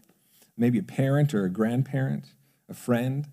Maybe 0.56 0.78
a 0.78 0.82
parent 0.82 1.34
or 1.34 1.44
a 1.44 1.50
grandparent, 1.50 2.26
a 2.68 2.74
friend. 2.74 3.26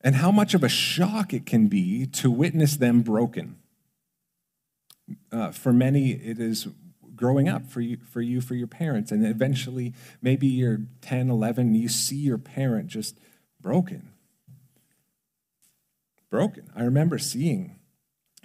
And 0.00 0.16
how 0.16 0.30
much 0.32 0.54
of 0.54 0.64
a 0.64 0.68
shock 0.68 1.32
it 1.32 1.46
can 1.46 1.68
be 1.68 2.06
to 2.06 2.30
witness 2.30 2.76
them 2.76 3.02
broken 3.02 3.56
uh, 5.30 5.52
for 5.52 5.72
many, 5.72 6.12
it 6.12 6.38
is 6.38 6.68
growing 7.14 7.48
up 7.48 7.66
for 7.66 7.80
you, 7.80 7.98
for 8.10 8.20
you, 8.20 8.40
for 8.40 8.54
your 8.54 8.66
parents. 8.66 9.12
And 9.12 9.24
eventually, 9.24 9.94
maybe 10.20 10.46
you're 10.46 10.80
10, 11.02 11.30
11, 11.30 11.74
you 11.74 11.88
see 11.88 12.16
your 12.16 12.38
parent 12.38 12.88
just 12.88 13.18
broken. 13.60 14.10
broken. 16.30 16.70
I 16.74 16.82
remember 16.82 17.18
seeing, 17.18 17.78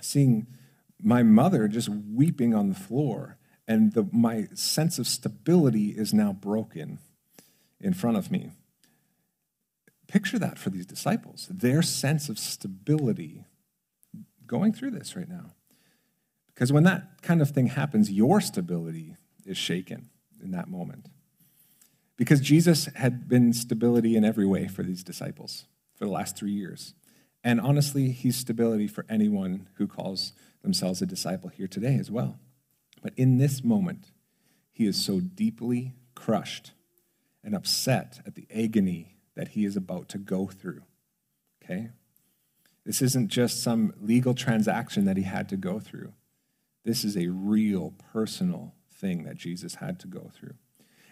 seeing 0.02 0.48
my 1.02 1.24
mother 1.24 1.68
just 1.68 1.90
weeping 1.90 2.54
on 2.54 2.70
the 2.70 2.76
floor, 2.76 3.38
and 3.68 3.94
the, 3.94 4.08
my 4.12 4.48
sense 4.54 5.00
of 5.00 5.08
stability 5.08 5.90
is 5.90 6.14
now 6.14 6.34
broken 6.34 7.00
in 7.80 7.94
front 7.94 8.18
of 8.18 8.32
me. 8.32 8.52
Picture 10.08 10.40
that 10.40 10.58
for 10.58 10.70
these 10.70 10.86
disciples, 10.86 11.48
their 11.50 11.82
sense 11.82 12.30
of 12.30 12.40
stability 12.40 13.44
going 14.46 14.72
through 14.72 14.92
this 14.92 15.16
right 15.16 15.28
now. 15.28 15.52
Because 16.58 16.74
when 16.74 16.86
that 16.86 17.22
kind 17.22 17.40
of 17.40 17.52
thing 17.52 17.68
happens, 17.68 18.12
your 18.12 18.42
stability 18.42 19.16
is 19.46 19.60
shaken 19.60 20.10
in 20.42 20.50
that 20.54 20.68
moment. 20.68 21.06
Because 22.16 22.42
Jesus 22.42 22.90
had 22.96 23.30
been 23.30 23.54
stability 23.54 24.16
in 24.16 24.26
every 24.26 24.48
way 24.48 24.68
for 24.68 24.82
these 24.82 25.04
disciples 25.04 25.66
for 25.96 26.06
the 26.06 26.12
last 26.12 26.36
three 26.36 26.52
years. 26.52 26.96
And 27.44 27.62
honestly, 27.62 28.10
he's 28.10 28.38
stability 28.38 28.88
for 28.88 29.06
anyone 29.08 29.70
who 29.76 29.86
calls 29.86 30.34
themselves 30.64 31.00
a 31.00 31.06
disciple 31.06 31.50
here 31.50 31.68
today 31.68 31.96
as 32.00 32.10
well. 32.10 32.40
But 33.04 33.14
in 33.16 33.38
this 33.38 33.64
moment, 33.64 34.08
he 34.72 34.88
is 34.88 34.98
so 34.98 35.20
deeply 35.20 35.94
crushed 36.16 36.72
and 37.44 37.54
upset 37.54 38.22
at 38.26 38.34
the 38.34 38.48
agony 38.52 39.20
that 39.36 39.50
he 39.50 39.64
is 39.64 39.78
about 39.78 40.10
to 40.10 40.18
go 40.18 40.48
through. 40.48 40.82
Okay? 41.64 41.90
This 42.84 43.04
isn't 43.04 43.28
just 43.28 43.62
some 43.62 43.94
legal 44.02 44.34
transaction 44.34 45.06
that 45.06 45.18
he 45.18 45.24
had 45.24 45.50
to 45.50 45.56
go 45.56 45.80
through. 45.80 46.14
This 46.88 47.04
is 47.04 47.18
a 47.18 47.28
real 47.28 47.94
personal 48.14 48.74
thing 48.90 49.26
that 49.26 49.36
Jesus 49.36 49.76
had 49.76 50.00
to 50.00 50.08
go 50.08 50.32
through. 50.34 50.54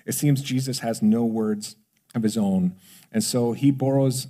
It 0.06 0.14
seems 0.14 0.42
Jesus 0.42 0.80
has 0.80 1.02
no 1.02 1.26
words 1.26 1.76
of 2.16 2.24
his 2.24 2.38
own, 2.38 2.78
and 3.12 3.22
so 3.22 3.52
he 3.52 3.72
borrows 3.72 4.28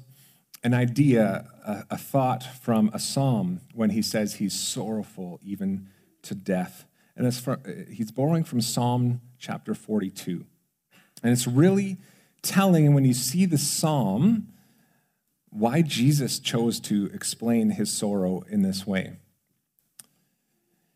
an 0.63 0.73
idea, 0.73 1.45
a, 1.63 1.83
a 1.91 1.97
thought 1.99 2.41
from 2.41 2.89
a 2.93 2.99
psalm 2.99 3.61
when 3.75 3.91
he 3.91 4.01
says 4.01 4.35
he's 4.35 4.59
sorrowful 4.59 5.39
even 5.43 5.87
to 6.23 6.33
death. 6.33 6.85
And 7.15 7.27
it's 7.27 7.39
from, 7.39 7.61
he's 7.91 8.09
borrowing 8.09 8.43
from 8.43 8.59
Psalm 8.59 9.21
chapter 9.37 9.75
42. 9.75 10.45
And 11.21 11.31
it's 11.31 11.45
really 11.45 11.97
telling 12.41 12.95
when 12.95 13.05
you 13.05 13.13
see 13.13 13.45
the 13.45 13.59
psalm 13.59 14.47
why 15.51 15.83
Jesus 15.83 16.39
chose 16.39 16.79
to 16.79 17.11
explain 17.13 17.69
his 17.69 17.91
sorrow 17.91 18.43
in 18.49 18.63
this 18.63 18.87
way. 18.87 19.17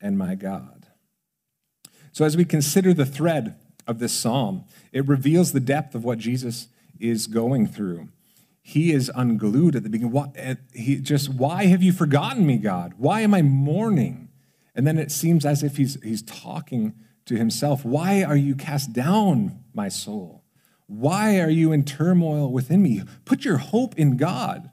and 0.00 0.18
my 0.18 0.34
God. 0.34 0.86
So, 2.12 2.24
as 2.24 2.36
we 2.36 2.44
consider 2.44 2.92
the 2.92 3.06
thread 3.06 3.56
of 3.86 3.98
this 3.98 4.12
psalm, 4.12 4.64
it 4.92 5.06
reveals 5.06 5.52
the 5.52 5.60
depth 5.60 5.94
of 5.94 6.04
what 6.04 6.18
Jesus 6.18 6.68
is 6.98 7.26
going 7.26 7.66
through 7.66 8.08
he 8.68 8.92
is 8.92 9.10
unglued 9.14 9.76
at 9.76 9.82
the 9.82 9.88
beginning. 9.88 10.12
Why, 10.12 10.30
eh, 10.36 10.56
he 10.74 10.96
just, 10.96 11.30
why 11.30 11.64
have 11.64 11.82
you 11.82 11.90
forgotten 11.90 12.46
me, 12.46 12.58
God? 12.58 12.92
Why 12.98 13.22
am 13.22 13.32
I 13.32 13.40
mourning? 13.40 14.28
And 14.74 14.86
then 14.86 14.98
it 14.98 15.10
seems 15.10 15.46
as 15.46 15.62
if 15.62 15.78
he's, 15.78 15.96
he's 16.02 16.20
talking 16.20 16.92
to 17.24 17.36
himself. 17.36 17.82
Why 17.82 18.22
are 18.22 18.36
you 18.36 18.54
cast 18.54 18.92
down, 18.92 19.64
my 19.72 19.88
soul? 19.88 20.44
Why 20.86 21.40
are 21.40 21.48
you 21.48 21.72
in 21.72 21.82
turmoil 21.82 22.52
within 22.52 22.82
me? 22.82 23.04
Put 23.24 23.42
your 23.42 23.56
hope 23.56 23.98
in 23.98 24.18
God, 24.18 24.70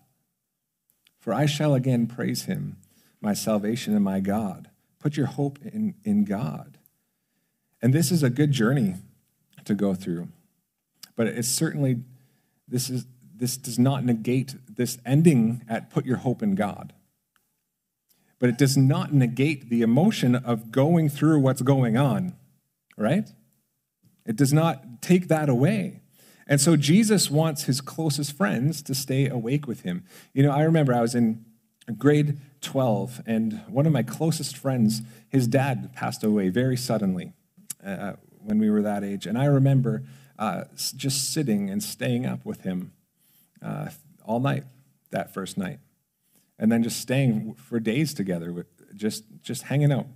for 1.17 1.33
I 1.33 1.45
shall 1.45 1.73
again 1.73 2.05
praise 2.05 2.43
him, 2.43 2.75
my 3.21 3.33
salvation 3.33 3.95
and 3.95 4.03
my 4.03 4.19
God. 4.19 4.69
Put 5.05 5.17
your 5.17 5.27
hope 5.27 5.59
in, 5.63 5.93
in 6.03 6.25
God. 6.25 6.79
And 7.79 7.93
this 7.93 8.11
is 8.11 8.23
a 8.23 8.29
good 8.31 8.51
journey 8.51 8.95
to 9.63 9.75
go 9.75 9.93
through. 9.93 10.29
But 11.15 11.27
it's 11.27 11.47
certainly, 11.47 11.97
this 12.67 12.89
is 12.89 13.05
this 13.35 13.55
does 13.55 13.77
not 13.77 14.03
negate 14.03 14.55
this 14.67 14.97
ending 15.05 15.61
at 15.69 15.91
put 15.91 16.07
your 16.07 16.17
hope 16.17 16.41
in 16.41 16.55
God. 16.55 16.91
But 18.39 18.49
it 18.49 18.57
does 18.57 18.77
not 18.77 19.13
negate 19.13 19.69
the 19.69 19.83
emotion 19.83 20.33
of 20.33 20.71
going 20.71 21.09
through 21.09 21.37
what's 21.37 21.61
going 21.61 21.97
on, 21.97 22.35
right? 22.97 23.29
It 24.25 24.35
does 24.35 24.53
not 24.53 25.03
take 25.03 25.27
that 25.27 25.49
away. 25.49 26.01
And 26.47 26.59
so 26.59 26.75
Jesus 26.75 27.29
wants 27.29 27.65
his 27.65 27.79
closest 27.79 28.35
friends 28.35 28.81
to 28.81 28.95
stay 28.95 29.29
awake 29.29 29.67
with 29.67 29.81
him. 29.81 30.03
You 30.33 30.41
know, 30.41 30.51
I 30.51 30.63
remember 30.63 30.95
I 30.95 31.01
was 31.01 31.13
in 31.13 31.45
grade 31.95 32.39
12, 32.65 33.21
and 33.25 33.61
one 33.67 33.85
of 33.85 33.93
my 33.93 34.03
closest 34.03 34.57
friends, 34.57 35.01
his 35.29 35.47
dad 35.47 35.93
passed 35.93 36.23
away 36.23 36.49
very 36.49 36.75
suddenly 36.75 37.31
uh, 37.85 38.13
when 38.39 38.59
we 38.59 38.69
were 38.69 38.81
that 38.81 39.03
age. 39.03 39.25
And 39.25 39.37
I 39.37 39.45
remember 39.45 40.03
uh, 40.37 40.65
just 40.95 41.31
sitting 41.33 41.69
and 41.69 41.81
staying 41.81 42.25
up 42.25 42.43
with 42.43 42.61
him 42.61 42.91
uh, 43.61 43.89
all 44.25 44.39
night 44.39 44.63
that 45.11 45.33
first 45.33 45.57
night. 45.57 45.79
And 46.59 46.71
then 46.71 46.83
just 46.83 46.99
staying 46.99 47.53
for 47.53 47.79
days 47.79 48.13
together, 48.13 48.51
with 48.51 48.67
just, 48.95 49.23
just 49.41 49.63
hanging 49.63 49.91
out 49.91 50.07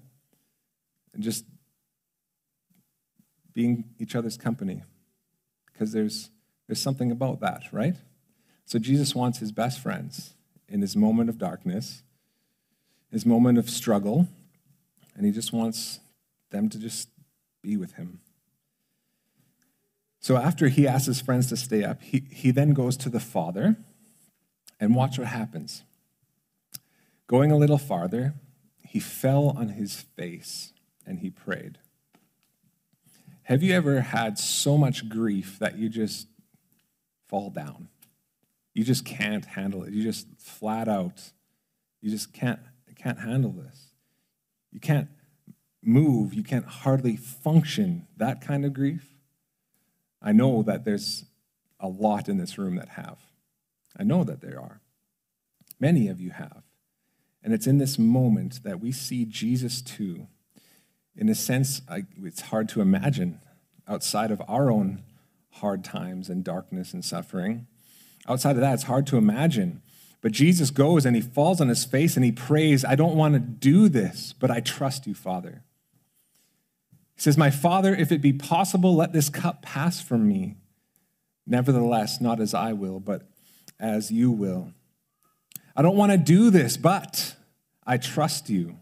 and 1.13 1.23
just 1.23 1.45
being 3.53 3.85
each 3.99 4.15
other's 4.15 4.37
company. 4.37 4.83
Because 5.71 5.91
there's, 5.91 6.29
there's 6.67 6.81
something 6.81 7.11
about 7.11 7.39
that, 7.41 7.63
right? 7.71 7.95
So 8.65 8.79
Jesus 8.79 9.15
wants 9.15 9.39
his 9.39 9.51
best 9.51 9.79
friends 9.79 10.33
in 10.67 10.81
his 10.81 10.95
moment 10.95 11.29
of 11.29 11.37
darkness, 11.37 12.03
his 13.11 13.25
moment 13.25 13.57
of 13.57 13.69
struggle, 13.69 14.27
and 15.15 15.25
he 15.25 15.31
just 15.31 15.51
wants 15.51 15.99
them 16.51 16.69
to 16.69 16.79
just 16.79 17.09
be 17.61 17.77
with 17.77 17.93
him. 17.93 18.19
So 20.19 20.37
after 20.37 20.67
he 20.67 20.87
asks 20.87 21.07
his 21.07 21.21
friends 21.21 21.47
to 21.47 21.57
stay 21.57 21.83
up, 21.83 22.01
he, 22.01 22.23
he 22.31 22.51
then 22.51 22.73
goes 22.73 22.97
to 22.97 23.09
the 23.09 23.19
Father, 23.19 23.77
and 24.79 24.95
watch 24.95 25.17
what 25.17 25.27
happens. 25.27 25.83
Going 27.27 27.51
a 27.51 27.57
little 27.57 27.77
farther, 27.77 28.33
he 28.83 28.99
fell 28.99 29.49
on 29.49 29.69
his 29.69 30.01
face 30.15 30.73
and 31.05 31.19
he 31.19 31.29
prayed. 31.29 31.77
Have 33.43 33.61
you 33.61 33.73
ever 33.73 34.01
had 34.01 34.37
so 34.37 34.77
much 34.77 35.09
grief 35.09 35.59
that 35.59 35.77
you 35.77 35.89
just 35.89 36.27
fall 37.27 37.49
down? 37.49 37.89
You 38.73 38.83
just 38.83 39.05
can't 39.05 39.45
handle 39.45 39.83
it. 39.83 39.91
You 39.91 40.03
just 40.03 40.27
flat 40.37 40.87
out, 40.87 41.31
you 42.01 42.09
just 42.09 42.33
can't, 42.33 42.59
can't 43.01 43.19
handle 43.19 43.51
this. 43.51 43.91
You 44.71 44.79
can't 44.79 45.09
move. 45.81 46.33
You 46.33 46.43
can't 46.43 46.65
hardly 46.65 47.15
function. 47.15 48.07
That 48.17 48.41
kind 48.41 48.65
of 48.65 48.73
grief. 48.73 49.07
I 50.21 50.31
know 50.31 50.63
that 50.63 50.83
there's 50.83 51.25
a 51.79 51.87
lot 51.87 52.27
in 52.27 52.37
this 52.37 52.57
room 52.57 52.75
that 52.75 52.89
have. 52.89 53.19
I 53.97 54.03
know 54.03 54.23
that 54.23 54.41
there 54.41 54.59
are. 54.59 54.81
Many 55.79 56.07
of 56.07 56.19
you 56.19 56.31
have. 56.31 56.63
And 57.41 57.53
it's 57.53 57.67
in 57.67 57.77
this 57.77 57.97
moment 57.97 58.63
that 58.63 58.81
we 58.81 58.91
see 58.91 59.23
Jesus 59.25 59.81
too. 59.81 60.27
In 61.15 61.29
a 61.29 61.35
sense, 61.35 61.81
I, 61.89 62.03
it's 62.21 62.41
hard 62.41 62.67
to 62.69 62.81
imagine 62.81 63.39
outside 63.87 64.31
of 64.31 64.41
our 64.47 64.69
own 64.69 65.03
hard 65.51 65.83
times 65.83 66.29
and 66.29 66.43
darkness 66.43 66.93
and 66.93 67.03
suffering. 67.03 67.67
Outside 68.27 68.51
of 68.51 68.61
that, 68.61 68.73
it's 68.73 68.83
hard 68.83 69.07
to 69.07 69.17
imagine. 69.17 69.81
But 70.21 70.33
Jesus 70.33 70.69
goes 70.69 71.05
and 71.05 71.15
he 71.15 71.21
falls 71.21 71.61
on 71.61 71.69
his 71.69 71.85
face 71.85 72.15
and 72.15 72.25
he 72.25 72.31
prays, 72.31 72.83
I 72.83 72.95
don't 72.95 73.15
want 73.15 73.35
to 73.35 73.39
do 73.39 73.87
this, 73.87 74.33
but 74.37 74.51
I 74.51 74.59
trust 74.59 75.07
you, 75.07 75.13
Father. 75.13 75.63
He 77.15 77.21
says, 77.21 77.37
My 77.37 77.49
Father, 77.49 77.95
if 77.95 78.11
it 78.11 78.21
be 78.21 78.33
possible, 78.33 78.95
let 78.95 79.13
this 79.13 79.29
cup 79.29 79.61
pass 79.61 80.01
from 80.01 80.27
me. 80.27 80.57
Nevertheless, 81.47 82.21
not 82.21 82.39
as 82.39 82.53
I 82.53 82.73
will, 82.73 82.99
but 82.99 83.23
as 83.79 84.11
you 84.11 84.31
will. 84.31 84.73
I 85.75 85.81
don't 85.81 85.95
want 85.95 86.11
to 86.11 86.17
do 86.17 86.49
this, 86.49 86.75
but 86.75 87.35
I 87.87 87.97
trust 87.97 88.49
you, 88.49 88.77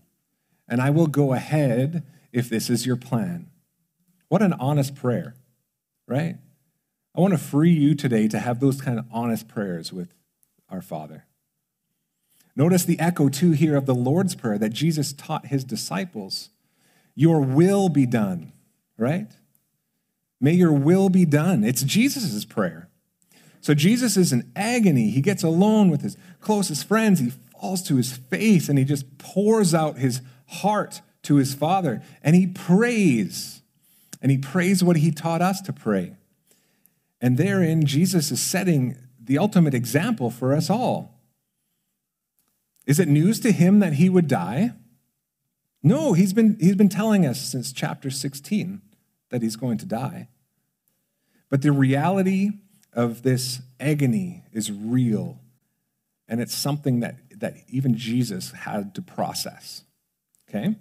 and 0.67 0.81
I 0.81 0.89
will 0.89 1.07
go 1.07 1.33
ahead 1.33 2.03
if 2.33 2.49
this 2.49 2.69
is 2.69 2.85
your 2.85 2.95
plan. 2.95 3.49
What 4.27 4.41
an 4.41 4.53
honest 4.53 4.95
prayer, 4.95 5.35
right? 6.07 6.37
I 7.15 7.21
want 7.21 7.33
to 7.33 7.37
free 7.37 7.71
you 7.71 7.95
today 7.95 8.27
to 8.27 8.39
have 8.39 8.59
those 8.59 8.81
kind 8.81 8.99
of 8.99 9.05
honest 9.11 9.47
prayers 9.47 9.93
with 9.93 10.09
our 10.69 10.81
Father. 10.81 11.25
Notice 12.55 12.83
the 12.83 12.99
echo, 12.99 13.29
too, 13.29 13.51
here 13.51 13.75
of 13.75 13.85
the 13.85 13.95
Lord's 13.95 14.35
Prayer 14.35 14.57
that 14.57 14.73
Jesus 14.73 15.13
taught 15.13 15.47
his 15.47 15.63
disciples 15.63 16.49
your 17.15 17.41
will 17.41 17.89
be 17.89 18.05
done, 18.05 18.51
right? 18.95 19.27
May 20.39 20.53
your 20.53 20.71
will 20.71 21.09
be 21.09 21.25
done. 21.25 21.63
It's 21.63 21.81
Jesus' 21.81 22.45
prayer. 22.45 22.89
So 23.59 23.73
Jesus 23.73 24.17
is 24.17 24.31
in 24.31 24.51
agony. 24.55 25.09
He 25.09 25.21
gets 25.21 25.41
alone 25.41 25.89
with 25.89 26.01
his 26.01 26.15
closest 26.41 26.87
friends. 26.87 27.19
He 27.19 27.31
falls 27.59 27.81
to 27.87 27.95
his 27.95 28.15
face 28.15 28.69
and 28.69 28.77
he 28.77 28.85
just 28.85 29.17
pours 29.17 29.73
out 29.73 29.97
his 29.97 30.21
heart 30.47 31.01
to 31.23 31.37
his 31.37 31.55
Father 31.55 32.03
and 32.21 32.35
he 32.35 32.45
prays. 32.45 33.61
And 34.21 34.31
he 34.31 34.37
prays 34.37 34.83
what 34.83 34.97
he 34.97 35.11
taught 35.11 35.41
us 35.41 35.59
to 35.61 35.73
pray. 35.73 36.17
And 37.19 37.37
therein, 37.37 37.85
Jesus 37.85 38.31
is 38.31 38.41
setting 38.41 38.95
the 39.27 39.37
ultimate 39.37 39.73
example 39.73 40.29
for 40.31 40.53
us 40.53 40.69
all. 40.69 41.21
Is 42.85 42.99
it 42.99 43.07
news 43.07 43.39
to 43.41 43.51
him 43.51 43.79
that 43.79 43.93
he 43.93 44.09
would 44.09 44.27
die? 44.27 44.73
No, 45.83 46.13
he's 46.13 46.33
been, 46.33 46.57
he's 46.59 46.75
been 46.75 46.89
telling 46.89 47.25
us 47.25 47.39
since 47.39 47.71
chapter 47.71 48.09
16 48.09 48.81
that 49.29 49.41
he's 49.41 49.55
going 49.55 49.77
to 49.77 49.85
die. 49.85 50.29
But 51.49 51.61
the 51.61 51.71
reality 51.71 52.51
of 52.93 53.21
this 53.21 53.61
agony 53.79 54.43
is 54.51 54.71
real, 54.71 55.39
and 56.27 56.41
it's 56.41 56.55
something 56.55 57.01
that, 57.01 57.17
that 57.39 57.55
even 57.67 57.95
Jesus 57.95 58.51
had 58.51 58.95
to 58.95 59.01
process. 59.01 59.83
Okay? 60.49 60.75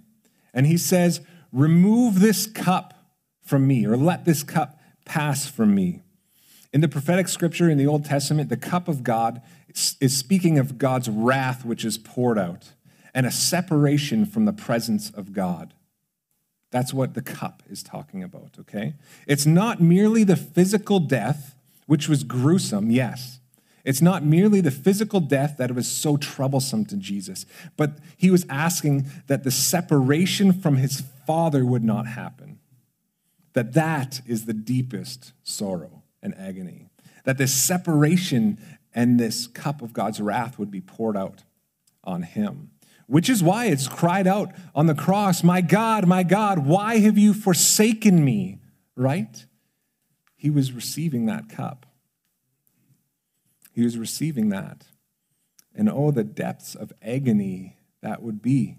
And 0.54 0.66
he 0.66 0.78
says, 0.78 1.20
Remove 1.52 2.20
this 2.20 2.46
cup 2.46 2.94
from 3.42 3.66
me, 3.66 3.86
or 3.86 3.96
let 3.96 4.24
this 4.24 4.42
cup 4.42 4.80
pass 5.04 5.48
from 5.48 5.74
me. 5.74 6.02
In 6.72 6.80
the 6.80 6.88
prophetic 6.88 7.28
scripture 7.28 7.70
in 7.70 7.78
the 7.78 7.86
Old 7.86 8.04
Testament, 8.04 8.48
the 8.48 8.56
cup 8.56 8.88
of 8.88 9.02
God 9.02 9.42
is 10.00 10.16
speaking 10.16 10.58
of 10.58 10.78
God's 10.78 11.08
wrath, 11.08 11.64
which 11.64 11.84
is 11.84 11.98
poured 11.98 12.38
out, 12.38 12.72
and 13.14 13.26
a 13.26 13.30
separation 13.30 14.26
from 14.26 14.44
the 14.44 14.52
presence 14.52 15.10
of 15.10 15.32
God. 15.32 15.74
That's 16.70 16.92
what 16.92 17.14
the 17.14 17.22
cup 17.22 17.62
is 17.70 17.82
talking 17.82 18.22
about, 18.22 18.56
okay? 18.60 18.94
It's 19.26 19.46
not 19.46 19.80
merely 19.80 20.24
the 20.24 20.36
physical 20.36 20.98
death, 20.98 21.54
which 21.86 22.08
was 22.08 22.24
gruesome, 22.24 22.90
yes. 22.90 23.40
It's 23.84 24.02
not 24.02 24.24
merely 24.24 24.60
the 24.60 24.72
physical 24.72 25.20
death 25.20 25.56
that 25.58 25.72
was 25.74 25.88
so 25.88 26.16
troublesome 26.16 26.84
to 26.86 26.96
Jesus, 26.96 27.46
but 27.76 27.98
he 28.16 28.30
was 28.30 28.44
asking 28.50 29.06
that 29.28 29.44
the 29.44 29.52
separation 29.52 30.52
from 30.52 30.76
his 30.76 31.04
Father 31.24 31.64
would 31.64 31.84
not 31.84 32.08
happen. 32.08 32.58
That 33.52 33.72
that 33.74 34.20
is 34.26 34.44
the 34.44 34.52
deepest 34.52 35.32
sorrow 35.44 36.02
and 36.26 36.36
agony. 36.36 36.90
That 37.24 37.38
this 37.38 37.54
separation 37.54 38.58
and 38.94 39.18
this 39.18 39.46
cup 39.46 39.80
of 39.80 39.94
God's 39.94 40.20
wrath 40.20 40.58
would 40.58 40.70
be 40.70 40.82
poured 40.82 41.16
out 41.16 41.44
on 42.04 42.22
him 42.22 42.70
which 43.06 43.30
is 43.30 43.42
why 43.42 43.66
it's 43.66 43.88
cried 43.88 44.26
out 44.26 44.52
on 44.74 44.86
the 44.86 44.94
cross, 44.94 45.42
My 45.42 45.60
God, 45.60 46.06
my 46.06 46.22
God, 46.22 46.66
why 46.66 46.98
have 46.98 47.16
you 47.16 47.32
forsaken 47.32 48.24
me? 48.24 48.58
Right? 48.96 49.46
He 50.34 50.50
was 50.50 50.72
receiving 50.72 51.26
that 51.26 51.48
cup. 51.48 51.86
He 53.72 53.82
was 53.82 53.96
receiving 53.96 54.48
that. 54.50 54.86
And 55.74 55.88
oh, 55.88 56.10
the 56.10 56.24
depths 56.24 56.74
of 56.74 56.92
agony 57.02 57.76
that 58.02 58.22
would 58.22 58.42
be. 58.42 58.78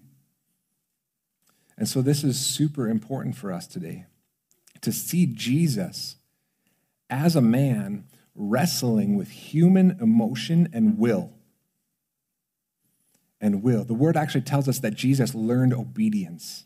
And 1.78 1.88
so, 1.88 2.02
this 2.02 2.24
is 2.24 2.40
super 2.40 2.90
important 2.90 3.36
for 3.36 3.52
us 3.52 3.68
today 3.68 4.06
to 4.82 4.92
see 4.92 5.28
Jesus 5.28 6.16
as 7.10 7.36
a 7.36 7.42
man 7.42 8.06
wrestling 8.36 9.16
with 9.16 9.30
human 9.30 9.98
emotion 10.00 10.70
and 10.74 10.98
will 10.98 11.34
and 13.40 13.64
will. 13.64 13.84
The 13.84 13.94
word 13.94 14.18
actually 14.18 14.42
tells 14.42 14.68
us 14.68 14.80
that 14.80 14.96
Jesus 14.96 15.36
learned 15.36 15.74
obedience, 15.74 16.66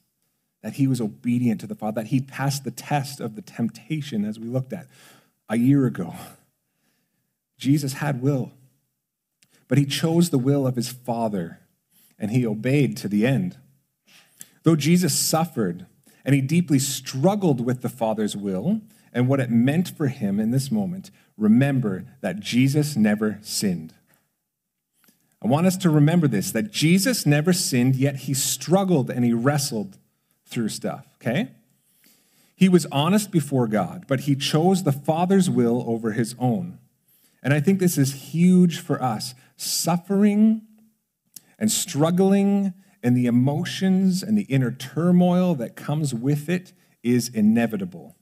that 0.62 0.73
he 0.73 0.88
was 0.88 1.01
obedient 1.01 1.62
to 1.62 1.67
the 1.67 1.75
Father, 1.75 2.01
that 2.01 2.08
he 2.08 2.21
passed 2.21 2.63
the 2.63 2.71
test 2.71 3.19
of 3.19 3.36
the 3.36 3.41
temptation 3.41 4.25
as 4.25 4.39
we 4.39 4.47
looked 4.47 4.73
at 4.73 4.88
a 5.49 5.58
year 5.58 5.86
ago. 5.86 6.15
Jesus 7.58 7.93
had 7.93 8.21
will, 8.21 8.51
but 9.67 9.77
he 9.77 9.86
chose 9.86 10.30
the 10.30 10.39
will 10.39 10.65
of 10.65 10.75
his 10.75 10.89
Father 10.89 11.60
and 12.17 12.32
he 12.32 12.45
obeyed 12.45 12.97
to 12.97 13.08
the 13.08 13.25
end. 13.25 13.58
Though 14.63 14.75
Jesus 14.75 15.17
suffered 15.17 15.88
and 16.23 16.36
he 16.36 16.41
deeply 16.41 16.80
struggled 16.80 17.65
with 17.65 17.82
the 17.82 17.89
Father's 17.89 18.36
will 18.36 18.82
and 19.13 19.28
what 19.28 19.39
it 19.39 19.50
meant 19.50 19.89
for 19.89 20.08
him 20.08 20.39
in 20.39 20.52
this 20.52 20.71
moment, 20.71 21.12
remember 21.38 22.06
that 22.21 22.39
Jesus 22.39 22.95
never 22.95 23.39
sinned. 23.41 23.93
I 25.43 25.47
want 25.47 25.65
us 25.65 25.78
to 25.78 25.89
remember 25.89 26.28
this 26.28 26.52
that 26.52 26.71
Jesus 26.71 27.26
never 27.26 27.52
sinned, 27.52 27.95
yet 27.95 28.17
he 28.17 28.34
struggled 28.34 29.10
and 29.10 29.26
he 29.26 29.34
wrestled 29.34 29.97
through 30.45 30.69
stuff, 30.69 31.08
okay? 31.15 31.52
He 32.56 32.69
was 32.69 32.86
honest 32.91 33.32
before 33.32 33.67
God, 33.67 34.06
but 34.08 34.21
he 34.21 34.36
chose 34.36 34.84
the 34.84 34.91
Father's 34.91 35.50
will 35.50 35.84
over 35.88 36.12
his 36.12 36.36
own. 36.38 36.78
And 37.41 37.54
I 37.54 37.60
think 37.60 37.80
this 37.80 37.97
is 37.97 38.34
huge 38.34 38.80
for 38.80 39.02
us. 39.02 39.34
Suffering 39.58 40.62
and 41.58 41.71
struggling 41.71 42.74
and 43.02 43.17
the 43.17 43.26
emotions 43.26 44.21
and 44.21 44.38
the 44.38 44.43
inner 44.43 44.71
turmoil 44.71 45.56
that 45.56 45.76
comes 45.76 46.13
with 46.13 46.50
it 46.50 46.74
is 47.02 47.30
inevitable. 47.30 48.15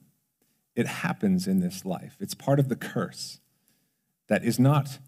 It 0.74 0.86
happens 0.86 1.46
in 1.46 1.60
this 1.60 1.84
life, 1.84 2.16
it's 2.20 2.34
part 2.34 2.58
of 2.58 2.68
the 2.68 2.76
curse 2.76 3.40
that 4.28 4.44
is 4.44 4.58
not 4.58 4.98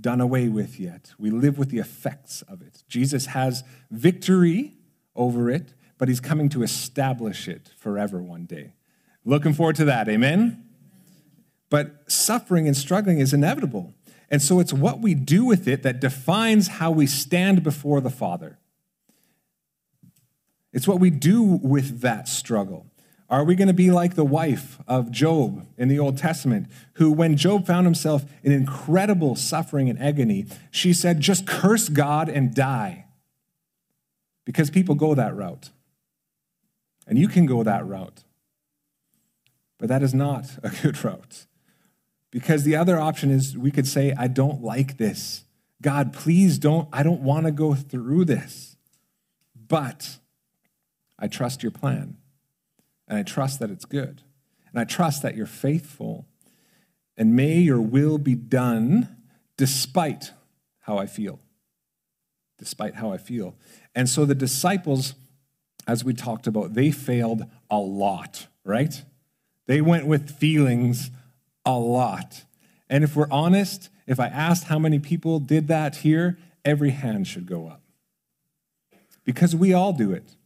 done 0.00 0.20
away 0.20 0.48
with 0.48 0.80
yet. 0.80 1.12
We 1.18 1.30
live 1.30 1.58
with 1.58 1.70
the 1.70 1.78
effects 1.78 2.42
of 2.42 2.62
it. 2.62 2.82
Jesus 2.88 3.26
has 3.26 3.62
victory 3.90 4.74
over 5.14 5.50
it, 5.50 5.74
but 5.98 6.08
he's 6.08 6.20
coming 6.20 6.48
to 6.50 6.62
establish 6.62 7.48
it 7.48 7.70
forever 7.76 8.22
one 8.22 8.44
day. 8.44 8.74
Looking 9.24 9.52
forward 9.52 9.76
to 9.76 9.84
that, 9.86 10.08
amen? 10.08 10.64
But 11.70 12.10
suffering 12.10 12.66
and 12.66 12.76
struggling 12.76 13.18
is 13.18 13.32
inevitable. 13.32 13.94
And 14.30 14.42
so 14.42 14.58
it's 14.58 14.72
what 14.72 15.00
we 15.00 15.14
do 15.14 15.44
with 15.44 15.68
it 15.68 15.82
that 15.82 16.00
defines 16.00 16.68
how 16.68 16.90
we 16.90 17.06
stand 17.06 17.62
before 17.62 18.00
the 18.00 18.10
Father. 18.10 18.58
It's 20.72 20.88
what 20.88 20.98
we 20.98 21.10
do 21.10 21.42
with 21.42 22.00
that 22.00 22.28
struggle. 22.28 22.86
Are 23.30 23.44
we 23.44 23.54
going 23.54 23.68
to 23.68 23.74
be 23.74 23.90
like 23.90 24.14
the 24.14 24.24
wife 24.24 24.78
of 24.86 25.10
Job 25.10 25.66
in 25.78 25.88
the 25.88 25.98
Old 25.98 26.18
Testament, 26.18 26.68
who, 26.94 27.10
when 27.10 27.36
Job 27.36 27.66
found 27.66 27.86
himself 27.86 28.24
in 28.42 28.52
incredible 28.52 29.34
suffering 29.34 29.88
and 29.88 29.98
agony, 29.98 30.46
she 30.70 30.92
said, 30.92 31.20
just 31.20 31.46
curse 31.46 31.88
God 31.88 32.28
and 32.28 32.54
die? 32.54 33.06
Because 34.44 34.68
people 34.70 34.94
go 34.94 35.14
that 35.14 35.34
route. 35.34 35.70
And 37.06 37.18
you 37.18 37.28
can 37.28 37.46
go 37.46 37.62
that 37.62 37.86
route. 37.86 38.24
But 39.78 39.88
that 39.88 40.02
is 40.02 40.14
not 40.14 40.46
a 40.62 40.68
good 40.68 41.02
route. 41.02 41.46
Because 42.30 42.64
the 42.64 42.76
other 42.76 42.98
option 42.98 43.30
is 43.30 43.56
we 43.56 43.70
could 43.70 43.86
say, 43.86 44.12
I 44.16 44.28
don't 44.28 44.62
like 44.62 44.98
this. 44.98 45.44
God, 45.80 46.12
please 46.12 46.58
don't, 46.58 46.88
I 46.92 47.02
don't 47.02 47.20
want 47.20 47.46
to 47.46 47.52
go 47.52 47.74
through 47.74 48.26
this. 48.26 48.76
But 49.54 50.18
I 51.18 51.28
trust 51.28 51.62
your 51.62 51.72
plan. 51.72 52.18
And 53.08 53.18
I 53.18 53.22
trust 53.22 53.60
that 53.60 53.70
it's 53.70 53.84
good. 53.84 54.22
And 54.70 54.80
I 54.80 54.84
trust 54.84 55.22
that 55.22 55.36
you're 55.36 55.46
faithful. 55.46 56.26
And 57.16 57.36
may 57.36 57.58
your 57.58 57.80
will 57.80 58.18
be 58.18 58.34
done 58.34 59.16
despite 59.56 60.32
how 60.80 60.98
I 60.98 61.06
feel. 61.06 61.40
Despite 62.58 62.94
how 62.96 63.12
I 63.12 63.18
feel. 63.18 63.56
And 63.94 64.08
so 64.08 64.24
the 64.24 64.34
disciples, 64.34 65.14
as 65.86 66.04
we 66.04 66.14
talked 66.14 66.46
about, 66.46 66.74
they 66.74 66.90
failed 66.90 67.44
a 67.70 67.78
lot, 67.78 68.48
right? 68.64 69.02
They 69.66 69.80
went 69.80 70.06
with 70.06 70.30
feelings 70.30 71.10
a 71.64 71.78
lot. 71.78 72.44
And 72.88 73.04
if 73.04 73.16
we're 73.16 73.30
honest, 73.30 73.90
if 74.06 74.20
I 74.20 74.26
asked 74.26 74.64
how 74.64 74.78
many 74.78 74.98
people 74.98 75.40
did 75.40 75.68
that 75.68 75.96
here, 75.96 76.38
every 76.64 76.90
hand 76.90 77.26
should 77.26 77.46
go 77.46 77.68
up. 77.68 77.80
Because 79.24 79.56
we 79.56 79.72
all 79.72 79.92
do 79.92 80.12
it. 80.12 80.36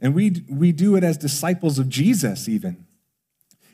And 0.00 0.14
we, 0.14 0.44
we 0.48 0.72
do 0.72 0.96
it 0.96 1.04
as 1.04 1.16
disciples 1.16 1.78
of 1.78 1.88
Jesus, 1.88 2.48
even. 2.48 2.86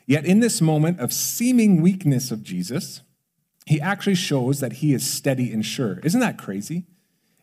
Yet, 0.05 0.25
in 0.25 0.39
this 0.39 0.61
moment 0.61 0.99
of 0.99 1.11
seeming 1.11 1.81
weakness 1.81 2.31
of 2.31 2.43
Jesus, 2.43 3.01
he 3.65 3.81
actually 3.81 4.15
shows 4.15 4.59
that 4.61 4.73
he 4.73 4.93
is 4.93 5.09
steady 5.09 5.51
and 5.51 5.65
sure. 5.65 5.99
Isn't 6.03 6.21
that 6.21 6.37
crazy? 6.37 6.85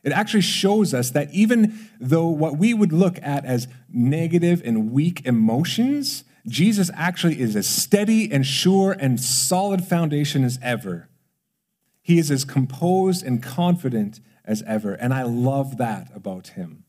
It 0.03 0.13
actually 0.13 0.43
shows 0.43 0.93
us 0.93 1.11
that 1.11 1.33
even 1.33 1.89
though 1.99 2.29
what 2.29 2.59
we 2.59 2.75
would 2.75 2.93
look 2.93 3.19
at 3.23 3.45
as 3.45 3.69
negative 3.91 4.63
and 4.65 4.93
weak 4.93 5.25
emotions, 5.25 6.25
Jesus 6.47 6.91
actually 6.95 7.41
is 7.41 7.57
as 7.57 7.67
steady 7.67 8.31
and 8.31 8.47
sure 8.47 8.93
and 8.93 9.19
solid 9.19 9.85
foundation 9.85 10.45
as 10.45 10.59
ever. 10.63 11.09
He 12.03 12.19
is 12.19 12.31
as 12.31 12.45
composed 12.45 13.25
and 13.25 13.43
confident 13.43 14.21
as 14.45 14.63
ever. 14.67 14.93
And 14.93 15.15
I 15.15 15.23
love 15.23 15.79
that 15.79 16.11
about 16.15 16.49
him. 16.49 16.84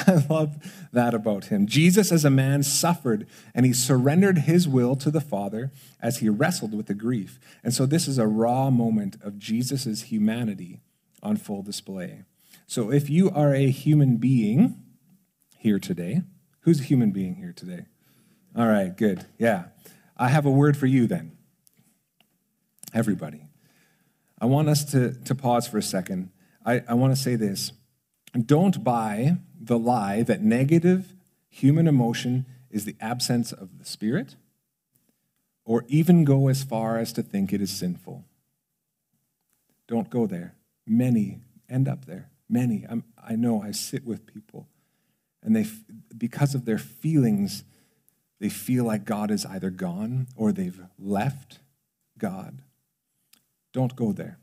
I 0.06 0.24
love 0.28 0.56
that 0.92 1.14
about 1.14 1.46
him. 1.46 1.66
Jesus, 1.66 2.12
as 2.12 2.24
a 2.24 2.30
man, 2.30 2.62
suffered 2.62 3.26
and 3.54 3.66
he 3.66 3.72
surrendered 3.72 4.38
his 4.38 4.68
will 4.68 4.96
to 4.96 5.10
the 5.10 5.20
Father 5.20 5.72
as 6.00 6.18
he 6.18 6.28
wrestled 6.28 6.74
with 6.74 6.86
the 6.86 6.94
grief. 6.94 7.38
And 7.62 7.74
so, 7.74 7.86
this 7.86 8.08
is 8.08 8.18
a 8.18 8.26
raw 8.26 8.70
moment 8.70 9.16
of 9.22 9.38
Jesus' 9.38 10.02
humanity 10.02 10.80
on 11.22 11.36
full 11.36 11.62
display. 11.62 12.24
So, 12.66 12.90
if 12.90 13.10
you 13.10 13.30
are 13.30 13.54
a 13.54 13.70
human 13.70 14.16
being 14.16 14.82
here 15.58 15.78
today, 15.78 16.22
who's 16.60 16.80
a 16.80 16.84
human 16.84 17.10
being 17.10 17.36
here 17.36 17.52
today? 17.52 17.86
All 18.56 18.66
right, 18.66 18.96
good. 18.96 19.26
Yeah. 19.38 19.66
I 20.16 20.28
have 20.28 20.46
a 20.46 20.50
word 20.50 20.76
for 20.76 20.86
you 20.86 21.06
then. 21.06 21.36
Everybody. 22.92 23.46
I 24.40 24.46
want 24.46 24.68
us 24.68 24.84
to, 24.92 25.14
to 25.24 25.34
pause 25.34 25.68
for 25.68 25.78
a 25.78 25.82
second 25.82 26.30
I, 26.64 26.82
I 26.88 26.94
want 26.94 27.14
to 27.14 27.20
say 27.20 27.36
this 27.36 27.72
don't 28.46 28.82
buy 28.84 29.36
the 29.60 29.78
lie 29.78 30.22
that 30.22 30.40
negative 30.40 31.14
human 31.50 31.86
emotion 31.86 32.46
is 32.70 32.84
the 32.84 32.96
absence 33.00 33.52
of 33.52 33.78
the 33.78 33.84
Spirit, 33.84 34.36
or 35.64 35.84
even 35.88 36.24
go 36.24 36.48
as 36.48 36.64
far 36.64 36.98
as 36.98 37.12
to 37.12 37.22
think 37.22 37.52
it 37.52 37.60
is 37.60 37.70
sinful. 37.70 38.24
Don't 39.86 40.08
go 40.08 40.26
there. 40.26 40.54
Many 40.86 41.40
end 41.68 41.88
up 41.88 42.06
there. 42.06 42.30
Many. 42.48 42.86
I'm, 42.88 43.04
I 43.22 43.36
know 43.36 43.62
I 43.62 43.72
sit 43.72 44.04
with 44.04 44.26
people, 44.26 44.66
and 45.42 45.54
they, 45.54 45.66
because 46.16 46.54
of 46.54 46.64
their 46.64 46.78
feelings, 46.78 47.64
they 48.40 48.48
feel 48.48 48.84
like 48.84 49.04
God 49.04 49.30
is 49.30 49.44
either 49.44 49.70
gone 49.70 50.26
or 50.34 50.50
they've 50.50 50.80
left 50.98 51.58
God. 52.18 52.62
Don't 53.72 53.94
go 53.94 54.12
there. 54.12 54.39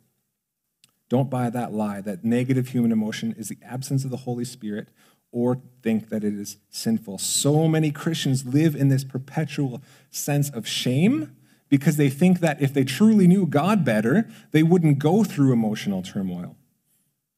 Don't 1.10 1.30
buy 1.30 1.50
that 1.50 1.74
lie 1.74 2.02
that 2.02 2.24
negative 2.24 2.70
human 2.70 2.92
emotion 2.92 3.34
is 3.38 3.50
the 3.50 3.58
absence 3.64 4.04
of 4.04 4.12
the 4.12 4.18
Holy 4.18 4.46
Spirit 4.46 4.90
or 5.32 5.62
think 5.82 6.10
that 6.10 6.24
it 6.24 6.34
is 6.34 6.58
sinful. 6.70 7.18
So 7.18 7.68
many 7.68 7.92
Christians 7.92 8.46
live 8.46 8.76
in 8.76 8.90
this 8.90 9.04
perpetual 9.04 9.82
sense 10.10 10.50
of 10.50 10.68
shame 10.68 11.36
because 11.70 11.98
they 11.98 12.10
think 12.10 12.40
that 12.40 12.62
if 12.62 12.74
they 12.74 12.84
truly 12.84 13.28
knew 13.28 13.46
God 13.46 13.84
better, 13.84 14.30
they 14.52 14.64
wouldn't 14.64 15.00
go 15.00 15.24
through 15.24 15.52
emotional 15.52 16.02
turmoil 16.02 16.56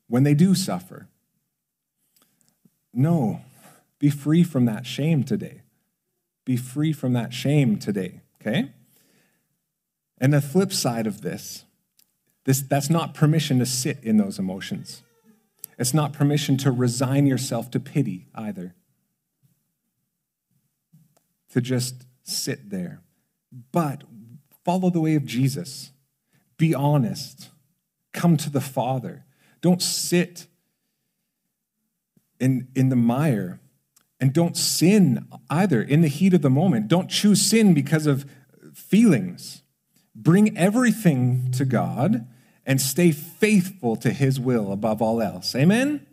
when 0.07 0.23
they 0.23 0.33
do 0.33 0.55
suffer. 0.55 1.07
No, 2.93 3.41
be 3.99 4.09
free 4.09 4.43
from 4.43 4.65
that 4.65 4.85
shame 4.85 5.23
today. 5.23 5.61
Be 6.45 6.57
free 6.57 6.93
from 6.93 7.13
that 7.13 7.33
shame 7.33 7.77
today, 7.77 8.21
okay? 8.41 8.71
And 10.19 10.33
the 10.33 10.41
flip 10.41 10.73
side 10.73 11.07
of 11.07 11.21
this, 11.21 11.65
this 12.45 12.61
that's 12.61 12.89
not 12.89 13.13
permission 13.13 13.59
to 13.59 13.65
sit 13.65 13.99
in 14.03 14.17
those 14.17 14.39
emotions. 14.39 15.03
It's 15.77 15.93
not 15.93 16.11
permission 16.11 16.57
to 16.57 16.71
resign 16.71 17.25
yourself 17.25 17.71
to 17.71 17.79
pity 17.79 18.27
either. 18.35 18.75
To 21.51 21.61
just 21.61 22.05
sit 22.23 22.69
there. 22.69 23.01
But 23.71 24.03
follow 24.65 24.89
the 24.89 24.99
way 24.99 25.15
of 25.15 25.25
Jesus. 25.25 25.91
Be 26.57 26.75
honest. 26.75 27.49
Come 28.11 28.35
to 28.37 28.49
the 28.49 28.61
Father. 28.61 29.25
Don't 29.61 29.81
sit 29.81 30.47
in, 32.39 32.67
in 32.75 32.89
the 32.89 32.95
mire. 32.95 33.61
And 34.19 34.33
don't 34.33 34.57
sin 34.57 35.27
either 35.49 35.81
in 35.81 36.01
the 36.01 36.09
heat 36.09 36.33
of 36.33 36.41
the 36.41 36.49
moment. 36.49 36.89
Don't 36.89 37.09
choose 37.09 37.41
sin 37.41 37.73
because 37.73 38.05
of 38.05 38.29
feelings. 38.73 39.63
Bring 40.21 40.57
everything 40.57 41.49
to 41.53 41.63
God 41.63 42.27
and 42.65 42.81
stay 42.81 43.13
faithful 43.13 43.95
to 43.95 44.11
his 44.11 44.37
will 44.37 44.73
above 44.73 45.01
all 45.01 45.21
else. 45.21 45.55
Amen? 45.55 46.05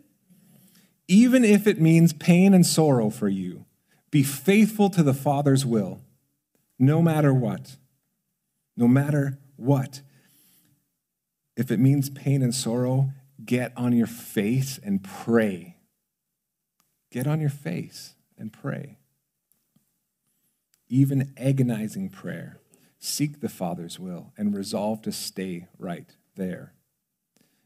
Even 1.09 1.43
if 1.43 1.67
it 1.67 1.81
means 1.81 2.13
pain 2.13 2.53
and 2.53 2.65
sorrow 2.65 3.09
for 3.09 3.27
you, 3.27 3.65
be 4.09 4.23
faithful 4.23 4.89
to 4.91 5.03
the 5.03 5.13
Father's 5.13 5.65
will, 5.65 5.99
no 6.79 7.01
matter 7.01 7.33
what. 7.33 7.75
No 8.77 8.87
matter 8.87 9.39
what. 9.57 10.01
If 11.57 11.69
it 11.69 11.79
means 11.79 12.09
pain 12.09 12.41
and 12.41 12.55
sorrow, 12.55 13.09
get 13.43 13.73
on 13.75 13.91
your 13.91 14.07
face 14.07 14.79
and 14.81 15.03
pray. 15.03 15.75
Get 17.11 17.27
on 17.27 17.41
your 17.41 17.49
face 17.49 18.13
and 18.37 18.53
pray. 18.53 18.99
Even 20.87 21.33
agonizing 21.35 22.09
prayer. 22.09 22.61
Seek 22.99 23.41
the 23.41 23.49
Father's 23.49 23.99
will 23.99 24.33
and 24.37 24.55
resolve 24.55 25.01
to 25.03 25.11
stay 25.11 25.67
right 25.77 26.15
there. 26.35 26.73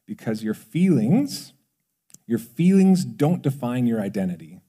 Because 0.06 0.44
your 0.44 0.54
feelings, 0.54 1.54
your 2.28 2.40
feelings 2.40 3.06
don't 3.06 3.42
define 3.42 3.86
your 3.86 4.02
identity. 4.02 4.60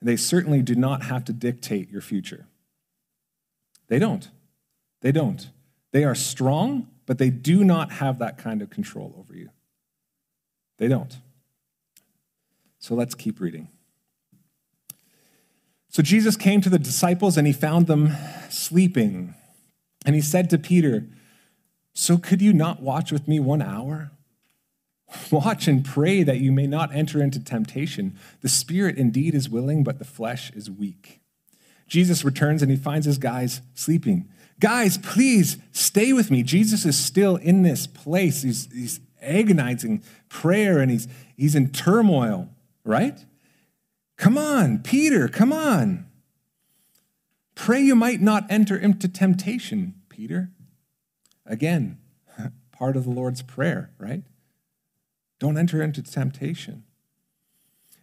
They 0.00 0.16
certainly 0.16 0.62
do 0.62 0.74
not 0.74 1.04
have 1.04 1.24
to 1.26 1.32
dictate 1.32 1.90
your 1.90 2.00
future. 2.00 2.46
They 3.88 3.98
don't. 3.98 4.28
They 5.00 5.12
don't. 5.12 5.48
They 5.92 6.04
are 6.04 6.14
strong, 6.14 6.88
but 7.06 7.18
they 7.18 7.30
do 7.30 7.62
not 7.62 7.92
have 7.92 8.18
that 8.18 8.38
kind 8.38 8.62
of 8.62 8.70
control 8.70 9.14
over 9.18 9.34
you. 9.34 9.50
They 10.78 10.88
don't. 10.88 11.18
So 12.78 12.94
let's 12.96 13.14
keep 13.14 13.38
reading. 13.38 13.68
So 15.92 16.02
Jesus 16.02 16.36
came 16.36 16.62
to 16.62 16.70
the 16.70 16.78
disciples 16.78 17.36
and 17.36 17.46
he 17.46 17.52
found 17.52 17.86
them 17.86 18.14
sleeping. 18.48 19.34
And 20.06 20.14
he 20.14 20.22
said 20.22 20.48
to 20.50 20.58
Peter, 20.58 21.06
so 21.92 22.16
could 22.16 22.40
you 22.40 22.54
not 22.54 22.82
watch 22.82 23.12
with 23.12 23.28
me 23.28 23.38
one 23.38 23.60
hour? 23.60 24.10
Watch 25.30 25.68
and 25.68 25.84
pray 25.84 26.22
that 26.22 26.40
you 26.40 26.50
may 26.50 26.66
not 26.66 26.94
enter 26.94 27.22
into 27.22 27.38
temptation. 27.38 28.18
The 28.40 28.48
spirit 28.48 28.96
indeed 28.96 29.34
is 29.34 29.50
willing, 29.50 29.84
but 29.84 29.98
the 29.98 30.06
flesh 30.06 30.50
is 30.52 30.70
weak. 30.70 31.20
Jesus 31.86 32.24
returns 32.24 32.62
and 32.62 32.70
he 32.70 32.78
finds 32.78 33.04
his 33.04 33.18
guys 33.18 33.60
sleeping. 33.74 34.30
Guys, 34.58 34.96
please 34.96 35.58
stay 35.72 36.14
with 36.14 36.30
me. 36.30 36.42
Jesus 36.42 36.86
is 36.86 36.98
still 36.98 37.36
in 37.36 37.62
this 37.62 37.86
place. 37.86 38.40
He's, 38.40 38.72
he's 38.72 39.00
agonizing 39.20 40.02
prayer 40.30 40.78
and 40.78 40.90
he's, 40.90 41.06
he's 41.36 41.54
in 41.54 41.68
turmoil, 41.68 42.48
right? 42.82 43.22
Come 44.22 44.38
on, 44.38 44.78
Peter, 44.78 45.26
come 45.26 45.52
on. 45.52 46.06
Pray 47.56 47.80
you 47.80 47.96
might 47.96 48.20
not 48.20 48.46
enter 48.48 48.76
into 48.76 49.08
temptation, 49.08 49.94
Peter. 50.08 50.52
Again, 51.44 51.98
part 52.70 52.96
of 52.96 53.02
the 53.02 53.10
Lord's 53.10 53.42
Prayer, 53.42 53.90
right? 53.98 54.22
Don't 55.40 55.58
enter 55.58 55.82
into 55.82 56.04
temptation. 56.04 56.84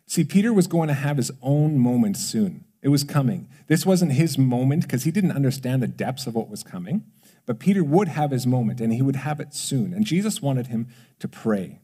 See, 0.08 0.26
Peter 0.26 0.52
was 0.52 0.68
going 0.68 0.90
to 0.90 0.94
have 0.94 1.16
his 1.16 1.32
own 1.42 1.80
moment 1.80 2.18
soon. 2.18 2.66
It 2.82 2.90
was 2.90 3.06
coming. 3.06 3.48
This 3.68 3.86
wasn't 3.86 4.12
his 4.12 4.38
moment 4.38 4.82
because 4.82 5.06
he 5.06 5.12
didn't 5.12 5.32
understand 5.32 5.82
the 5.82 5.88
depths 5.88 6.28
of 6.28 6.36
what 6.36 6.50
was 6.50 6.64
coming. 6.64 7.06
But 7.46 7.62
Peter 7.62 7.82
would 7.82 8.10
have 8.10 8.32
his 8.32 8.46
moment 8.46 8.82
and 8.82 8.92
he 8.92 9.02
would 9.02 9.16
have 9.16 9.40
it 9.40 9.54
soon. 9.54 9.94
And 9.94 10.04
Jesus 10.04 10.42
wanted 10.42 10.68
him 10.68 10.90
to 11.20 11.30
pray. 11.30 11.80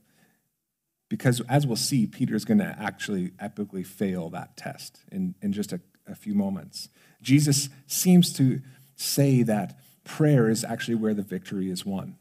Because 1.17 1.39
as 1.47 1.65
we'll 1.65 1.77
see, 1.77 2.05
Peter 2.07 2.35
is 2.35 2.43
going 2.43 2.57
to 2.57 2.75
actually 2.77 3.29
epically 3.41 3.87
fail 3.87 4.29
that 4.31 4.57
test 4.57 4.99
in, 5.09 5.33
in 5.41 5.53
just 5.53 5.71
a, 5.71 5.79
a 6.05 6.13
few 6.13 6.33
moments. 6.35 6.89
Jesus 7.21 7.69
seems 7.87 8.33
to 8.33 8.59
say 8.97 9.41
that 9.41 9.79
prayer 10.03 10.49
is 10.49 10.65
actually 10.65 10.95
where 10.95 11.13
the 11.13 11.21
victory 11.21 11.69
is 11.69 11.85
won. 11.85 12.17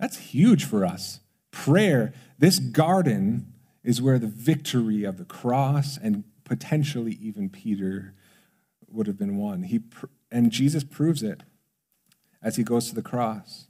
That's 0.00 0.18
huge 0.18 0.64
for 0.64 0.84
us. 0.84 1.20
Prayer, 1.52 2.12
this 2.40 2.58
garden 2.58 3.52
is 3.84 4.02
where 4.02 4.18
the 4.18 4.26
victory 4.26 5.04
of 5.04 5.16
the 5.16 5.24
cross 5.24 5.96
and 5.96 6.24
potentially 6.42 7.16
even 7.22 7.50
Peter 7.50 8.14
would 8.88 9.06
have 9.06 9.16
been 9.16 9.36
won. 9.36 9.62
He, 9.62 9.80
and 10.28 10.50
Jesus 10.50 10.82
proves 10.82 11.22
it 11.22 11.44
as 12.42 12.56
he 12.56 12.64
goes 12.64 12.88
to 12.88 12.96
the 12.96 13.00
cross. 13.00 13.68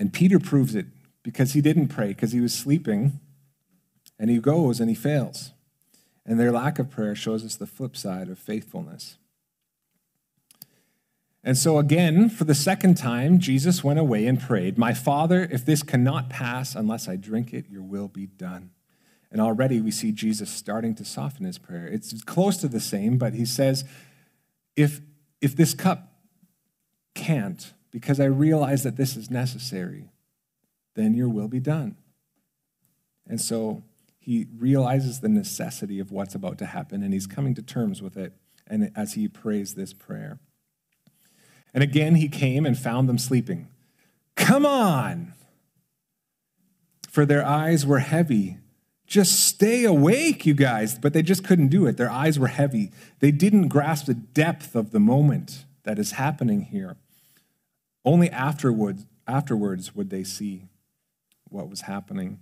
And 0.00 0.12
Peter 0.12 0.40
proves 0.40 0.74
it 0.74 0.86
because 1.22 1.52
he 1.52 1.60
didn't 1.60 1.88
pray, 1.88 2.08
because 2.08 2.32
he 2.32 2.40
was 2.40 2.54
sleeping, 2.54 3.20
and 4.18 4.30
he 4.30 4.38
goes 4.38 4.80
and 4.80 4.88
he 4.88 4.94
fails. 4.94 5.52
And 6.26 6.38
their 6.38 6.52
lack 6.52 6.78
of 6.78 6.90
prayer 6.90 7.14
shows 7.14 7.44
us 7.44 7.56
the 7.56 7.66
flip 7.66 7.96
side 7.96 8.28
of 8.28 8.38
faithfulness. 8.38 9.16
And 11.44 11.56
so, 11.56 11.78
again, 11.78 12.28
for 12.28 12.44
the 12.44 12.54
second 12.54 12.96
time, 12.96 13.38
Jesus 13.38 13.82
went 13.82 13.98
away 13.98 14.26
and 14.26 14.40
prayed, 14.40 14.76
My 14.76 14.92
Father, 14.92 15.48
if 15.50 15.64
this 15.64 15.82
cannot 15.82 16.28
pass 16.28 16.74
unless 16.74 17.08
I 17.08 17.16
drink 17.16 17.54
it, 17.54 17.70
your 17.70 17.82
will 17.82 18.08
be 18.08 18.26
done. 18.26 18.70
And 19.30 19.40
already 19.40 19.80
we 19.80 19.90
see 19.90 20.12
Jesus 20.12 20.50
starting 20.50 20.94
to 20.96 21.04
soften 21.04 21.46
his 21.46 21.58
prayer. 21.58 21.86
It's 21.86 22.22
close 22.24 22.56
to 22.58 22.68
the 22.68 22.80
same, 22.80 23.18
but 23.18 23.34
he 23.34 23.44
says, 23.44 23.84
If, 24.76 25.00
if 25.40 25.56
this 25.56 25.74
cup 25.74 26.12
can't, 27.14 27.72
because 27.90 28.20
I 28.20 28.24
realize 28.26 28.82
that 28.82 28.96
this 28.96 29.16
is 29.16 29.30
necessary, 29.30 30.10
then 30.98 31.14
your 31.14 31.28
will 31.28 31.48
be 31.48 31.60
done. 31.60 31.96
And 33.26 33.40
so 33.40 33.82
he 34.18 34.46
realizes 34.56 35.20
the 35.20 35.28
necessity 35.28 36.00
of 36.00 36.10
what's 36.10 36.34
about 36.34 36.58
to 36.58 36.66
happen, 36.66 37.02
and 37.02 37.12
he's 37.12 37.26
coming 37.26 37.54
to 37.54 37.62
terms 37.62 38.02
with 38.02 38.16
it 38.16 38.32
and 38.66 38.92
as 38.94 39.14
he 39.14 39.28
prays 39.28 39.74
this 39.74 39.92
prayer. 39.92 40.38
And 41.72 41.82
again 41.82 42.16
he 42.16 42.28
came 42.28 42.66
and 42.66 42.78
found 42.78 43.08
them 43.08 43.18
sleeping. 43.18 43.68
Come 44.36 44.66
on! 44.66 45.34
For 47.08 47.24
their 47.24 47.44
eyes 47.44 47.86
were 47.86 47.98
heavy. 48.00 48.58
Just 49.06 49.40
stay 49.40 49.84
awake, 49.84 50.44
you 50.44 50.54
guys. 50.54 50.98
But 50.98 51.14
they 51.14 51.22
just 51.22 51.42
couldn't 51.42 51.68
do 51.68 51.86
it. 51.86 51.96
Their 51.96 52.10
eyes 52.10 52.38
were 52.38 52.48
heavy. 52.48 52.92
They 53.20 53.30
didn't 53.30 53.68
grasp 53.68 54.06
the 54.06 54.14
depth 54.14 54.74
of 54.74 54.90
the 54.90 55.00
moment 55.00 55.64
that 55.84 55.98
is 55.98 56.12
happening 56.12 56.62
here. 56.62 56.96
Only 58.04 58.30
afterwards, 58.30 59.06
afterwards 59.26 59.94
would 59.94 60.10
they 60.10 60.24
see 60.24 60.68
what 61.50 61.68
was 61.68 61.82
happening. 61.82 62.40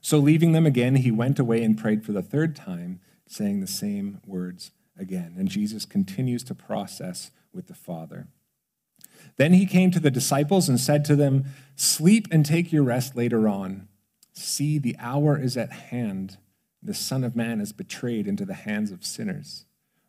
So, 0.00 0.18
leaving 0.18 0.52
them 0.52 0.66
again, 0.66 0.96
he 0.96 1.10
went 1.10 1.38
away 1.38 1.62
and 1.62 1.76
prayed 1.76 2.04
for 2.04 2.12
the 2.12 2.22
third 2.22 2.54
time, 2.54 3.00
saying 3.26 3.60
the 3.60 3.66
same 3.66 4.20
words 4.26 4.70
again. 4.98 5.34
And 5.38 5.48
Jesus 5.48 5.84
continues 5.84 6.44
to 6.44 6.54
process 6.54 7.30
with 7.52 7.66
the 7.66 7.74
Father. 7.74 8.28
Then 9.36 9.52
he 9.52 9.66
came 9.66 9.90
to 9.90 10.00
the 10.00 10.10
disciples 10.10 10.68
and 10.68 10.78
said 10.78 11.04
to 11.06 11.16
them, 11.16 11.46
Sleep 11.76 12.28
and 12.30 12.44
take 12.44 12.72
your 12.72 12.82
rest 12.82 13.16
later 13.16 13.48
on. 13.48 13.88
See, 14.32 14.78
the 14.78 14.96
hour 14.98 15.40
is 15.40 15.56
at 15.56 15.72
hand. 15.72 16.38
The 16.82 16.94
Son 16.94 17.24
of 17.24 17.34
Man 17.34 17.60
is 17.60 17.72
betrayed 17.72 18.26
into 18.26 18.44
the 18.44 18.54
hands 18.54 18.92
of 18.92 19.04
sinners. 19.04 19.64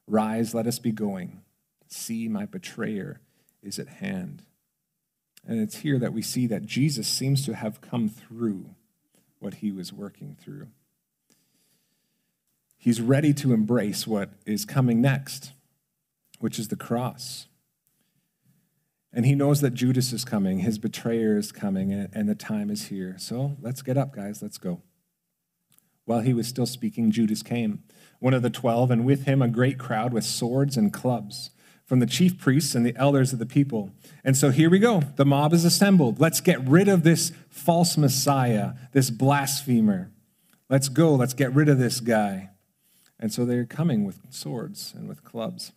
Rise, 0.07 0.53
let 0.53 0.67
us 0.67 0.79
be 0.79 0.91
going. 0.91 1.41
See, 1.88 2.27
my 2.27 2.45
betrayer 2.45 3.21
is 3.63 3.79
at 3.79 3.88
hand. 3.88 4.43
And 5.49 5.59
it's 5.59 5.77
here 5.77 5.97
that 5.97 6.13
we 6.13 6.21
see 6.21 6.45
that 6.45 6.67
Jesus 6.67 7.07
seems 7.07 7.43
to 7.47 7.55
have 7.55 7.81
come 7.81 8.07
through 8.07 8.75
what 9.39 9.55
he 9.55 9.71
was 9.71 9.91
working 9.91 10.38
through. 10.39 10.67
He's 12.77 13.01
ready 13.01 13.33
to 13.33 13.51
embrace 13.51 14.05
what 14.05 14.29
is 14.45 14.63
coming 14.63 15.01
next, 15.01 15.53
which 16.38 16.59
is 16.59 16.67
the 16.67 16.75
cross. 16.75 17.47
And 19.12 19.25
he 19.25 19.33
knows 19.33 19.62
that 19.62 19.73
Judas 19.73 20.13
is 20.13 20.23
coming, 20.23 20.59
his 20.59 20.77
betrayer 20.77 21.35
is 21.35 21.51
coming, 21.51 21.91
and, 21.91 22.29
the 22.29 22.35
time 22.35 22.69
is 22.69 22.89
here. 22.89 23.15
So 23.17 23.57
let's 23.59 23.81
get 23.81 23.97
up, 23.97 24.13
guys, 24.13 24.43
let's 24.43 24.59
go. 24.59 24.83
While 26.05 26.19
he 26.19 26.31
was 26.31 26.47
still 26.47 26.67
speaking, 26.67 27.09
Judas 27.09 27.41
came, 27.41 27.81
one 28.19 28.35
of 28.35 28.43
the 28.43 28.51
twelve, 28.51 28.91
and 28.91 29.03
with 29.03 29.25
him 29.25 29.41
a 29.41 29.47
great 29.47 29.79
crowd 29.79 30.13
with 30.13 30.25
swords 30.25 30.77
and 30.77 30.93
clubs 30.93 31.49
from 31.89 31.99
the 31.99 32.06
chief 32.06 32.38
priests 32.38 32.75
and 32.75 32.86
the 32.86 32.95
elders 32.97 33.34
of 33.34 33.39
the 33.39 33.47
people. 33.47 33.89
And 34.23 34.38
so 34.38 34.52
here 34.52 34.69
we 34.69 34.78
go. 34.78 35.02
The 35.15 35.25
mob 35.25 35.54
is 35.54 35.65
assembled. 35.65 36.19
Let's 36.19 36.39
get 36.39 36.63
rid 36.63 36.88
of 36.88 37.02
this 37.02 37.32
false 37.49 37.97
Messiah, 37.97 38.73
this 38.93 39.10
blasphemer. 39.10 40.12
Let's 40.69 40.88
go. 40.88 41.15
Let's 41.15 41.34
get 41.34 41.52
rid 41.52 41.67
of 41.67 41.80
this 41.80 41.99
guy. 41.99 42.52
And 43.19 43.34
so 43.34 43.43
they're 43.43 43.65
coming 43.65 44.06
with 44.06 44.19
swords 44.30 44.93
and 44.95 45.10
with 45.10 45.23
clubs. 45.23 45.71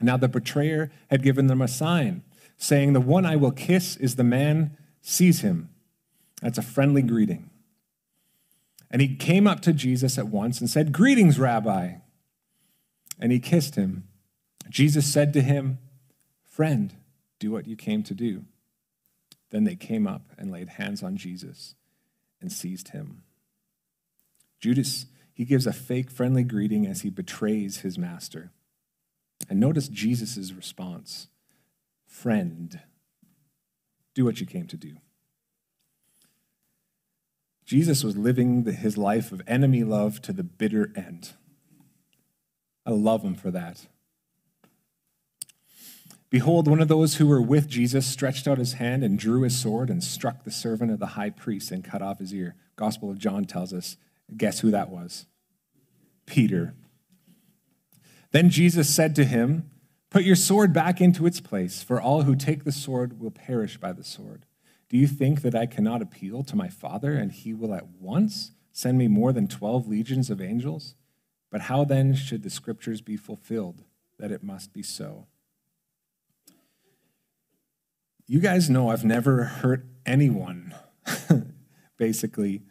Now 0.00 0.16
the 0.16 0.28
betrayer 0.28 0.92
had 1.10 1.24
given 1.24 1.48
them 1.48 1.60
a 1.60 1.66
sign 1.66 2.22
saying, 2.56 2.92
The 2.92 3.00
one 3.00 3.26
I 3.26 3.34
will 3.34 3.50
kiss 3.50 3.96
is 3.96 4.14
the 4.14 4.22
man, 4.22 4.76
seize 5.02 5.40
him. 5.40 5.68
That's 6.40 6.58
a 6.58 6.62
friendly 6.62 7.02
greeting. 7.02 7.50
And 8.88 9.02
he 9.02 9.16
came 9.16 9.48
up 9.48 9.62
to 9.62 9.72
Jesus 9.72 10.16
at 10.16 10.28
once 10.28 10.60
and 10.60 10.70
said, 10.70 10.92
Greetings, 10.92 11.40
Rabbi. 11.40 11.94
And 13.18 13.32
he 13.32 13.40
kissed 13.40 13.74
him. 13.74 14.04
Jesus 14.70 15.12
said 15.12 15.32
to 15.34 15.42
him, 15.42 15.78
Friend, 16.44 16.94
do 17.38 17.50
what 17.50 17.66
you 17.66 17.76
came 17.76 18.02
to 18.04 18.14
do. 18.14 18.44
Then 19.50 19.64
they 19.64 19.76
came 19.76 20.06
up 20.06 20.30
and 20.38 20.50
laid 20.50 20.70
hands 20.70 21.02
on 21.02 21.16
Jesus 21.16 21.74
and 22.40 22.52
seized 22.52 22.88
him. 22.90 23.22
Judas, 24.60 25.06
he 25.32 25.44
gives 25.44 25.66
a 25.66 25.72
fake 25.72 26.10
friendly 26.10 26.44
greeting 26.44 26.86
as 26.86 27.00
he 27.00 27.10
betrays 27.10 27.78
his 27.78 27.98
master. 27.98 28.52
And 29.48 29.58
notice 29.58 29.88
Jesus' 29.88 30.52
response 30.52 31.28
friend, 32.06 32.80
do 34.14 34.24
what 34.24 34.40
you 34.40 34.46
came 34.46 34.66
to 34.66 34.76
do. 34.76 34.96
Jesus 37.64 38.02
was 38.02 38.16
living 38.16 38.64
his 38.64 38.98
life 38.98 39.30
of 39.30 39.42
enemy 39.46 39.84
love 39.84 40.20
to 40.22 40.32
the 40.32 40.42
bitter 40.42 40.92
end. 40.96 41.34
I 42.84 42.90
love 42.90 43.22
him 43.22 43.36
for 43.36 43.50
that. 43.52 43.86
Behold, 46.30 46.68
one 46.68 46.80
of 46.80 46.86
those 46.86 47.16
who 47.16 47.26
were 47.26 47.42
with 47.42 47.68
Jesus 47.68 48.06
stretched 48.06 48.46
out 48.46 48.58
his 48.58 48.74
hand 48.74 49.02
and 49.02 49.18
drew 49.18 49.42
his 49.42 49.60
sword 49.60 49.90
and 49.90 50.02
struck 50.02 50.44
the 50.44 50.50
servant 50.50 50.92
of 50.92 51.00
the 51.00 51.08
high 51.08 51.30
priest 51.30 51.72
and 51.72 51.84
cut 51.84 52.02
off 52.02 52.20
his 52.20 52.32
ear. 52.32 52.54
Gospel 52.76 53.10
of 53.10 53.18
John 53.18 53.44
tells 53.44 53.72
us, 53.72 53.96
guess 54.36 54.60
who 54.60 54.70
that 54.70 54.90
was? 54.90 55.26
Peter. 56.26 56.74
Then 58.30 58.48
Jesus 58.48 58.94
said 58.94 59.16
to 59.16 59.24
him, 59.24 59.70
Put 60.08 60.24
your 60.24 60.36
sword 60.36 60.72
back 60.72 61.00
into 61.00 61.26
its 61.26 61.40
place, 61.40 61.82
for 61.82 62.00
all 62.00 62.22
who 62.22 62.34
take 62.34 62.64
the 62.64 62.72
sword 62.72 63.20
will 63.20 63.30
perish 63.30 63.76
by 63.76 63.92
the 63.92 64.04
sword. 64.04 64.44
Do 64.88 64.96
you 64.96 65.06
think 65.06 65.42
that 65.42 65.54
I 65.54 65.66
cannot 65.66 66.02
appeal 66.02 66.42
to 66.44 66.56
my 66.56 66.68
Father, 66.68 67.12
and 67.12 67.30
he 67.30 67.54
will 67.54 67.72
at 67.72 67.86
once 68.00 68.52
send 68.72 68.98
me 68.98 69.06
more 69.06 69.32
than 69.32 69.46
12 69.46 69.86
legions 69.86 70.28
of 70.28 70.40
angels? 70.40 70.96
But 71.50 71.62
how 71.62 71.84
then 71.84 72.14
should 72.14 72.42
the 72.42 72.50
scriptures 72.50 73.00
be 73.00 73.16
fulfilled 73.16 73.84
that 74.18 74.32
it 74.32 74.42
must 74.42 74.72
be 74.72 74.82
so? 74.82 75.26
You 78.30 78.38
guys 78.38 78.70
know 78.70 78.90
I've 78.90 79.04
never 79.04 79.42
hurt 79.42 79.86
anyone, 80.06 80.72
basically, 81.98 82.62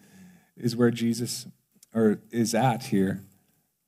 is 0.55 0.73
where 0.73 0.89
Jesus 0.89 1.47
or 1.93 2.21
is 2.31 2.55
at 2.55 2.83
here. 2.83 3.25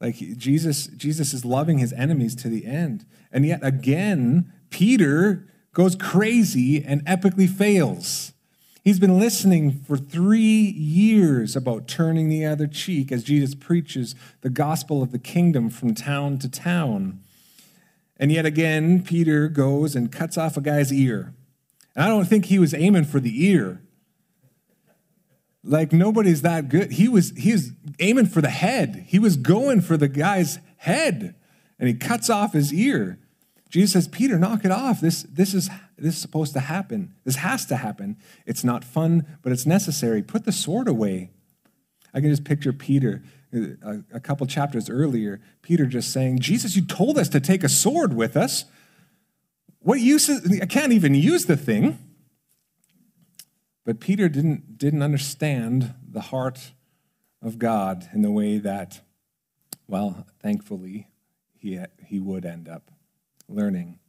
Like 0.01 0.17
Jesus, 0.17 0.87
Jesus 0.87 1.33
is 1.33 1.45
loving 1.45 1.77
his 1.77 1.93
enemies 1.93 2.35
to 2.35 2.49
the 2.49 2.65
end. 2.65 3.05
And 3.31 3.45
yet 3.45 3.61
again, 3.63 4.51
Peter 4.69 5.47
goes 5.73 5.95
crazy 5.95 6.83
and 6.83 7.05
epically 7.05 7.47
fails. 7.49 8.33
He's 8.83 8.99
been 8.99 9.17
listening 9.17 9.71
for 9.71 9.95
three 9.95 10.73
years 10.75 11.55
about 11.55 11.87
turning 11.87 12.27
the 12.27 12.45
other 12.45 12.67
cheek 12.67 13.13
as 13.13 13.23
Jesus 13.23 13.55
preaches 13.55 14.13
the 14.41 14.49
gospel 14.49 15.01
of 15.01 15.13
the 15.13 15.19
kingdom 15.19 15.69
from 15.69 15.95
town 15.95 16.37
to 16.39 16.49
town. 16.49 17.21
And 18.17 18.29
yet 18.29 18.45
again, 18.45 19.03
Peter 19.03 19.47
goes 19.47 19.95
and 19.95 20.11
cuts 20.11 20.37
off 20.37 20.57
a 20.57 20.61
guy's 20.61 20.91
ear. 20.91 21.33
I 21.95 22.07
don't 22.07 22.25
think 22.25 22.45
he 22.45 22.59
was 22.59 22.73
aiming 22.73 23.05
for 23.05 23.19
the 23.19 23.45
ear. 23.45 23.81
Like 25.63 25.91
nobody's 25.91 26.41
that 26.41 26.69
good. 26.69 26.93
He 26.93 27.07
was 27.07 27.31
he 27.37 27.51
was 27.51 27.71
aiming 27.99 28.27
for 28.27 28.41
the 28.41 28.49
head. 28.49 29.05
He 29.07 29.19
was 29.19 29.37
going 29.37 29.81
for 29.81 29.95
the 29.95 30.07
guy's 30.07 30.59
head, 30.77 31.35
and 31.77 31.87
he 31.87 31.93
cuts 31.93 32.29
off 32.29 32.53
his 32.53 32.73
ear. 32.73 33.19
Jesus 33.69 33.93
says, 33.93 34.07
"Peter, 34.07 34.39
knock 34.39 34.65
it 34.65 34.71
off. 34.71 35.01
This 35.01 35.23
this 35.23 35.53
is 35.53 35.69
this 35.97 36.15
is 36.15 36.21
supposed 36.21 36.53
to 36.53 36.61
happen. 36.61 37.13
This 37.25 37.35
has 37.37 37.65
to 37.67 37.75
happen. 37.75 38.17
It's 38.45 38.63
not 38.63 38.83
fun, 38.83 39.37
but 39.43 39.51
it's 39.51 39.65
necessary. 39.65 40.23
Put 40.23 40.45
the 40.45 40.51
sword 40.51 40.87
away." 40.87 41.31
I 42.13 42.19
can 42.19 42.29
just 42.29 42.43
picture 42.43 42.73
Peter 42.73 43.23
a, 43.53 43.99
a 44.13 44.19
couple 44.19 44.45
chapters 44.47 44.89
earlier. 44.89 45.39
Peter 45.61 45.85
just 45.85 46.11
saying, 46.11 46.39
"Jesus, 46.39 46.75
you 46.75 46.83
told 46.83 47.17
us 47.17 47.29
to 47.29 47.39
take 47.39 47.63
a 47.63 47.69
sword 47.69 48.13
with 48.13 48.35
us. 48.35 48.65
What 49.81 49.99
use? 49.99 50.29
Is, 50.29 50.61
I 50.61 50.65
can't 50.65 50.93
even 50.93 51.13
use 51.13 51.45
the 51.45 51.57
thing." 51.57 51.97
But 53.83 53.99
Peter 53.99 54.29
didn't, 54.29 54.77
didn't 54.77 55.01
understand 55.01 55.95
the 56.07 56.21
heart 56.21 56.71
of 57.41 57.57
God 57.57 58.07
in 58.13 58.21
the 58.21 58.31
way 58.31 58.57
that, 58.59 59.01
well, 59.87 60.27
thankfully, 60.39 61.07
he, 61.57 61.79
he 62.05 62.19
would 62.19 62.45
end 62.45 62.69
up 62.69 62.91
learning. 63.49 63.99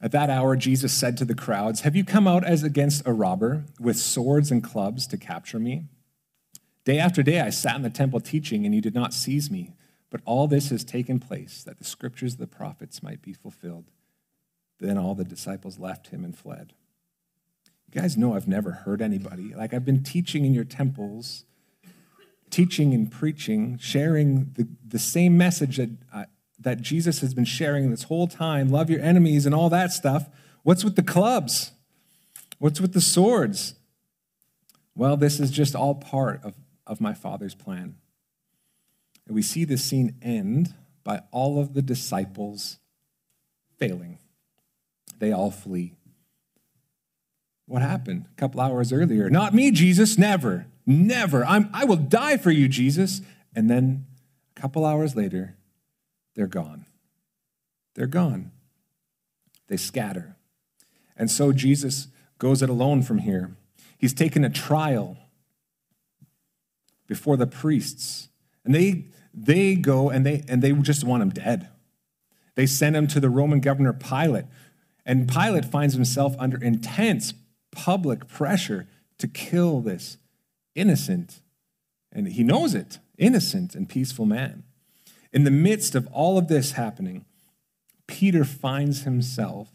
At 0.00 0.12
that 0.12 0.30
hour, 0.30 0.56
Jesus 0.56 0.92
said 0.92 1.16
to 1.18 1.24
the 1.24 1.34
crowds, 1.34 1.82
Have 1.82 1.94
you 1.94 2.04
come 2.04 2.26
out 2.26 2.44
as 2.44 2.62
against 2.62 3.06
a 3.06 3.12
robber 3.12 3.66
with 3.78 3.98
swords 3.98 4.50
and 4.50 4.64
clubs 4.64 5.06
to 5.08 5.16
capture 5.16 5.60
me? 5.60 5.84
Day 6.84 6.98
after 6.98 7.22
day 7.22 7.40
I 7.40 7.50
sat 7.50 7.76
in 7.76 7.82
the 7.82 7.90
temple 7.90 8.18
teaching, 8.18 8.64
and 8.64 8.74
you 8.74 8.80
did 8.80 8.94
not 8.94 9.14
seize 9.14 9.50
me. 9.50 9.74
But 10.12 10.20
all 10.26 10.46
this 10.46 10.68
has 10.68 10.84
taken 10.84 11.18
place 11.18 11.64
that 11.64 11.78
the 11.78 11.84
scriptures 11.84 12.34
of 12.34 12.38
the 12.38 12.46
prophets 12.46 13.02
might 13.02 13.22
be 13.22 13.32
fulfilled. 13.32 13.86
Then 14.78 14.98
all 14.98 15.14
the 15.14 15.24
disciples 15.24 15.78
left 15.78 16.08
him 16.08 16.22
and 16.22 16.36
fled. 16.36 16.74
You 17.90 17.98
guys 17.98 18.18
know 18.18 18.34
I've 18.34 18.46
never 18.46 18.72
heard 18.72 19.00
anybody. 19.00 19.54
Like 19.54 19.72
I've 19.72 19.86
been 19.86 20.02
teaching 20.02 20.44
in 20.44 20.52
your 20.52 20.64
temples, 20.64 21.46
teaching 22.50 22.92
and 22.92 23.10
preaching, 23.10 23.78
sharing 23.78 24.52
the, 24.52 24.68
the 24.86 24.98
same 24.98 25.38
message 25.38 25.78
that, 25.78 25.90
uh, 26.12 26.24
that 26.58 26.82
Jesus 26.82 27.20
has 27.22 27.32
been 27.32 27.46
sharing 27.46 27.90
this 27.90 28.02
whole 28.04 28.28
time 28.28 28.68
love 28.68 28.90
your 28.90 29.00
enemies 29.00 29.46
and 29.46 29.54
all 29.54 29.70
that 29.70 29.92
stuff. 29.92 30.28
What's 30.62 30.84
with 30.84 30.96
the 30.96 31.02
clubs? 31.02 31.72
What's 32.58 32.82
with 32.82 32.92
the 32.92 33.00
swords? 33.00 33.76
Well, 34.94 35.16
this 35.16 35.40
is 35.40 35.50
just 35.50 35.74
all 35.74 35.94
part 35.94 36.44
of, 36.44 36.54
of 36.86 37.00
my 37.00 37.14
Father's 37.14 37.54
plan. 37.54 37.96
And 39.26 39.34
we 39.34 39.42
see 39.42 39.64
this 39.64 39.84
scene 39.84 40.16
end 40.22 40.74
by 41.04 41.22
all 41.30 41.60
of 41.60 41.74
the 41.74 41.82
disciples 41.82 42.78
failing 43.78 44.18
they 45.22 45.30
all 45.30 45.52
flee. 45.52 45.94
What 47.66 47.80
happened 47.80 48.26
a 48.32 48.34
couple 48.34 48.60
hours 48.60 48.92
earlier? 48.92 49.30
Not 49.30 49.54
me, 49.54 49.70
Jesus, 49.70 50.18
never, 50.18 50.66
never. 50.84 51.44
I'm, 51.44 51.70
I 51.72 51.84
will 51.84 51.94
die 51.94 52.36
for 52.38 52.50
you, 52.50 52.66
Jesus. 52.66 53.20
And 53.54 53.70
then 53.70 54.06
a 54.56 54.60
couple 54.60 54.84
hours 54.84 55.14
later, 55.14 55.54
they're 56.34 56.48
gone. 56.48 56.86
They're 57.94 58.08
gone. 58.08 58.50
They 59.68 59.76
scatter. 59.76 60.34
And 61.16 61.30
so 61.30 61.52
Jesus 61.52 62.08
goes 62.38 62.60
it 62.60 62.68
alone 62.68 63.02
from 63.02 63.18
here. 63.18 63.54
He's 63.96 64.12
taken 64.12 64.44
a 64.44 64.50
trial 64.50 65.16
before 67.06 67.36
the 67.36 67.46
priests. 67.46 68.28
And 68.64 68.74
they, 68.74 69.06
they 69.34 69.74
go 69.74 70.10
and 70.10 70.24
they, 70.24 70.44
and 70.48 70.62
they 70.62 70.72
just 70.72 71.04
want 71.04 71.22
him 71.22 71.30
dead. 71.30 71.68
They 72.54 72.66
send 72.66 72.96
him 72.96 73.06
to 73.08 73.20
the 73.20 73.30
Roman 73.30 73.60
governor 73.60 73.92
Pilate, 73.92 74.44
and 75.06 75.28
Pilate 75.28 75.64
finds 75.64 75.94
himself 75.94 76.36
under 76.38 76.62
intense 76.62 77.34
public 77.70 78.28
pressure 78.28 78.86
to 79.18 79.26
kill 79.26 79.80
this 79.80 80.18
innocent, 80.74 81.40
and 82.12 82.28
he 82.28 82.44
knows 82.44 82.74
it, 82.74 82.98
innocent 83.16 83.74
and 83.74 83.88
peaceful 83.88 84.26
man. 84.26 84.64
In 85.32 85.44
the 85.44 85.50
midst 85.50 85.94
of 85.94 86.06
all 86.12 86.36
of 86.36 86.48
this 86.48 86.72
happening, 86.72 87.24
Peter 88.06 88.44
finds 88.44 89.02
himself 89.02 89.72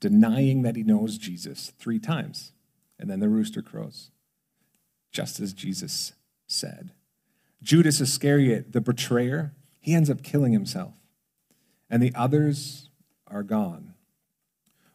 denying 0.00 0.62
that 0.62 0.76
he 0.76 0.82
knows 0.82 1.16
Jesus 1.16 1.72
three 1.78 1.98
times. 1.98 2.52
And 2.98 3.08
then 3.08 3.20
the 3.20 3.28
rooster 3.28 3.62
crows, 3.62 4.10
just 5.12 5.40
as 5.40 5.52
Jesus 5.52 6.12
said. 6.46 6.90
Judas 7.62 8.00
Iscariot, 8.00 8.72
the 8.72 8.80
betrayer, 8.80 9.52
he 9.80 9.94
ends 9.94 10.10
up 10.10 10.22
killing 10.22 10.52
himself. 10.52 10.94
And 11.90 12.02
the 12.02 12.12
others 12.14 12.90
are 13.26 13.42
gone. 13.42 13.94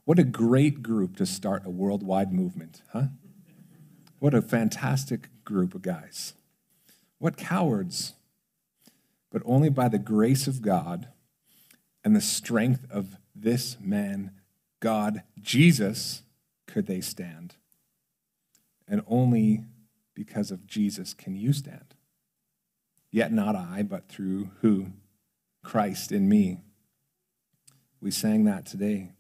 What 0.06 0.20
a 0.20 0.24
great 0.24 0.84
group 0.84 1.16
to 1.18 1.26
start 1.26 1.66
a 1.66 1.70
worldwide 1.70 2.32
movement, 2.32 2.82
huh? 2.92 3.06
What 4.20 4.34
a 4.34 4.42
fantastic 4.42 5.30
group 5.44 5.76
of 5.76 5.82
guys. 5.82 6.34
What 7.20 7.38
cowards. 7.38 8.14
But 9.32 9.42
only 9.46 9.70
by 9.70 9.90
the 9.90 10.00
grace 10.00 10.46
of 10.46 10.62
God 10.62 11.08
and 12.04 12.16
the 12.16 12.22
strength 12.22 12.86
of 12.92 13.18
this 13.34 13.78
man, 13.80 14.32
God, 14.80 15.24
Jesus, 15.42 16.24
could 16.68 16.86
they 16.86 17.02
stand. 17.02 17.56
And 18.88 19.02
only 19.08 19.64
because 20.14 20.52
of 20.52 20.68
Jesus 20.68 21.14
can 21.14 21.36
you 21.36 21.54
stand. 21.54 21.93
Yet 23.14 23.32
not 23.32 23.56
I, 23.56 23.84
but 23.84 24.10
through 24.10 24.50
who? 24.62 24.88
Christ 25.64 26.12
in 26.12 26.28
me. 26.28 26.58
We 28.02 28.10
sang 28.10 28.44
that 28.46 28.66
today. 28.66 29.12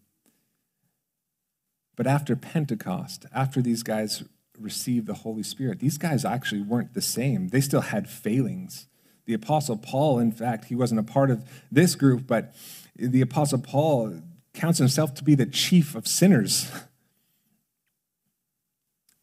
But 1.96 2.08
after 2.08 2.36
Pentecost, 2.36 3.28
after 3.32 3.62
these 3.62 3.84
guys 3.84 4.24
received 4.60 5.06
the 5.06 5.14
Holy 5.14 5.44
Spirit, 5.44 5.80
these 5.80 6.00
guys 6.00 6.26
actually 6.26 6.62
weren't 6.62 6.96
the 6.96 7.04
same. 7.04 7.50
They 7.50 7.62
still 7.62 7.82
had 7.82 8.10
failings. 8.10 8.88
The 9.26 9.36
Apostle 9.36 9.78
Paul, 9.78 10.18
in 10.18 10.32
fact, 10.32 10.66
he 10.66 10.76
wasn't 10.76 11.00
a 11.00 11.04
part 11.04 11.30
of 11.30 11.48
this 11.72 11.94
group, 11.94 12.26
but 12.26 12.56
the 12.96 13.22
Apostle 13.22 13.60
Paul 13.60 14.22
counts 14.56 14.80
himself 14.80 15.14
to 15.14 15.24
be 15.24 15.36
the 15.36 15.46
chief 15.46 15.96
of 15.96 16.08
sinners. 16.08 16.70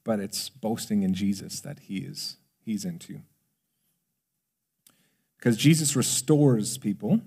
But 0.02 0.18
it's 0.18 0.48
boasting 0.48 1.02
in 1.02 1.12
Jesus 1.12 1.60
that 1.60 1.80
he 1.80 1.98
is 1.98 2.38
he's 2.64 2.86
into. 2.86 3.20
Because 5.40 5.56
Jesus 5.56 5.96
restores 5.96 6.76
people, 6.76 7.22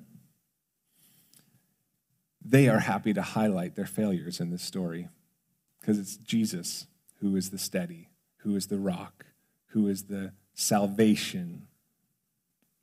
they 2.46 2.70
are 2.70 2.80
happy 2.80 3.12
to 3.12 3.24
highlight 3.24 3.76
their 3.76 3.88
failures 3.88 4.40
in 4.40 4.52
this 4.52 4.62
story. 4.62 5.10
Because 5.80 5.98
it's 5.98 6.18
Jesus 6.18 6.86
who 7.22 7.36
is 7.36 7.50
the 7.50 7.58
steady, 7.58 8.10
who 8.38 8.56
is 8.56 8.68
the 8.68 8.78
rock, 8.78 9.26
who 9.70 9.88
is 9.88 10.04
the 10.04 10.34
salvation. 10.54 11.68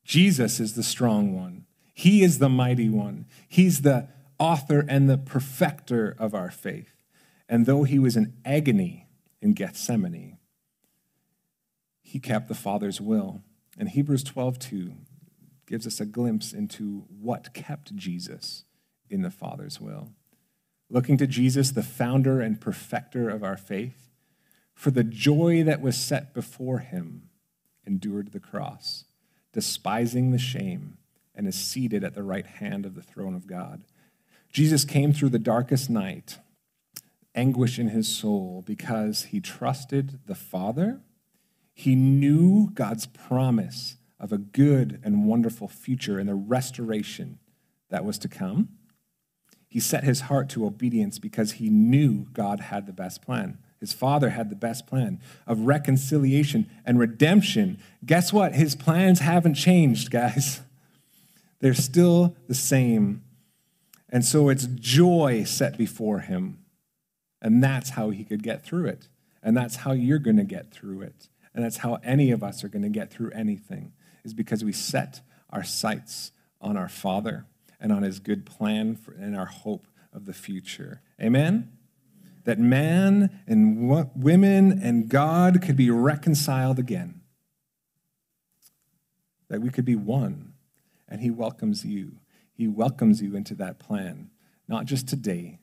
Jesus 0.04 0.58
is 0.58 0.74
the 0.74 0.82
strong 0.82 1.36
one. 1.36 1.64
He 1.94 2.24
is 2.24 2.40
the 2.40 2.48
mighty 2.48 2.88
one. 2.88 3.26
He's 3.46 3.82
the 3.82 4.08
author 4.36 4.84
and 4.88 5.08
the 5.08 5.18
perfecter 5.18 6.16
of 6.18 6.34
our 6.34 6.50
faith. 6.50 6.96
And 7.48 7.66
though 7.66 7.84
he 7.84 8.00
was 8.00 8.16
in 8.16 8.34
agony 8.44 9.06
in 9.40 9.52
Gethsemane, 9.52 10.38
he 12.02 12.18
kept 12.18 12.48
the 12.48 12.54
Father's 12.56 13.00
will. 13.00 13.42
And 13.78 13.90
Hebrews 13.90 14.24
12:2 14.24 14.96
gives 15.70 15.86
us 15.86 16.00
a 16.00 16.06
glimpse 16.06 16.52
into 16.52 17.04
what 17.08 17.54
kept 17.54 17.94
Jesus 17.94 18.64
in 19.08 19.22
the 19.22 19.30
Father's 19.30 19.80
will. 19.80 20.10
Looking 20.90 21.16
to 21.18 21.28
Jesus, 21.28 21.70
the 21.70 21.84
founder 21.84 22.40
and 22.40 22.60
perfecter 22.60 23.30
of 23.30 23.44
our 23.44 23.56
faith, 23.56 24.10
for 24.74 24.90
the 24.90 25.04
joy 25.04 25.62
that 25.62 25.80
was 25.80 25.96
set 25.96 26.34
before 26.34 26.80
him, 26.80 27.28
endured 27.86 28.32
the 28.32 28.40
cross, 28.40 29.04
despising 29.52 30.32
the 30.32 30.38
shame, 30.38 30.98
and 31.36 31.46
is 31.46 31.54
seated 31.54 32.02
at 32.02 32.14
the 32.14 32.24
right 32.24 32.46
hand 32.46 32.84
of 32.84 32.96
the 32.96 33.02
throne 33.02 33.36
of 33.36 33.46
God. 33.46 33.84
Jesus 34.52 34.84
came 34.84 35.12
through 35.12 35.28
the 35.28 35.38
darkest 35.38 35.88
night, 35.88 36.38
anguish 37.32 37.78
in 37.78 37.90
his 37.90 38.08
soul, 38.08 38.64
because 38.66 39.26
he 39.26 39.40
trusted 39.40 40.18
the 40.26 40.34
Father. 40.34 41.00
He 41.72 41.94
knew 41.94 42.70
God's 42.74 43.06
promise 43.06 43.94
of 44.20 44.32
a 44.32 44.38
good 44.38 45.00
and 45.02 45.26
wonderful 45.26 45.66
future 45.66 46.18
and 46.18 46.28
the 46.28 46.34
restoration 46.34 47.38
that 47.88 48.04
was 48.04 48.18
to 48.18 48.28
come. 48.28 48.68
He 49.66 49.80
set 49.80 50.04
his 50.04 50.22
heart 50.22 50.48
to 50.50 50.66
obedience 50.66 51.18
because 51.18 51.52
he 51.52 51.70
knew 51.70 52.26
God 52.32 52.60
had 52.60 52.86
the 52.86 52.92
best 52.92 53.22
plan. 53.22 53.58
His 53.78 53.92
father 53.94 54.30
had 54.30 54.50
the 54.50 54.56
best 54.56 54.86
plan 54.86 55.20
of 55.46 55.60
reconciliation 55.60 56.68
and 56.84 56.98
redemption. 56.98 57.78
Guess 58.04 58.32
what? 58.32 58.54
His 58.54 58.74
plans 58.76 59.20
haven't 59.20 59.54
changed, 59.54 60.10
guys. 60.10 60.60
They're 61.60 61.72
still 61.72 62.36
the 62.46 62.54
same. 62.54 63.22
And 64.10 64.24
so 64.24 64.48
it's 64.48 64.66
joy 64.66 65.44
set 65.44 65.78
before 65.78 66.20
him. 66.20 66.58
And 67.40 67.62
that's 67.62 67.90
how 67.90 68.10
he 68.10 68.24
could 68.24 68.42
get 68.42 68.62
through 68.62 68.86
it. 68.86 69.08
And 69.42 69.56
that's 69.56 69.76
how 69.76 69.92
you're 69.92 70.18
going 70.18 70.36
to 70.36 70.44
get 70.44 70.70
through 70.70 71.02
it. 71.02 71.28
And 71.54 71.64
that's 71.64 71.78
how 71.78 71.98
any 72.04 72.32
of 72.32 72.42
us 72.42 72.62
are 72.62 72.68
going 72.68 72.82
to 72.82 72.90
get 72.90 73.10
through 73.10 73.30
anything 73.30 73.92
is 74.24 74.34
because 74.34 74.64
we 74.64 74.72
set 74.72 75.20
our 75.50 75.64
sights 75.64 76.32
on 76.60 76.76
our 76.76 76.88
Father 76.88 77.46
and 77.80 77.92
on 77.92 78.02
his 78.02 78.20
good 78.20 78.44
plan 78.44 78.94
for, 78.94 79.12
and 79.12 79.36
our 79.36 79.46
hope 79.46 79.86
of 80.12 80.26
the 80.26 80.32
future. 80.32 81.00
Amen? 81.20 81.72
That 82.44 82.58
man 82.58 83.42
and 83.46 83.88
w- 83.88 84.10
women 84.14 84.80
and 84.82 85.08
God 85.08 85.62
could 85.62 85.76
be 85.76 85.90
reconciled 85.90 86.78
again. 86.78 87.20
That 89.48 89.60
we 89.60 89.70
could 89.70 89.84
be 89.84 89.96
one. 89.96 90.54
And 91.08 91.20
he 91.20 91.30
welcomes 91.30 91.84
you. 91.84 92.18
He 92.52 92.68
welcomes 92.68 93.22
you 93.22 93.34
into 93.34 93.54
that 93.56 93.78
plan, 93.78 94.30
not 94.68 94.84
just 94.84 95.08
today, 95.08 95.60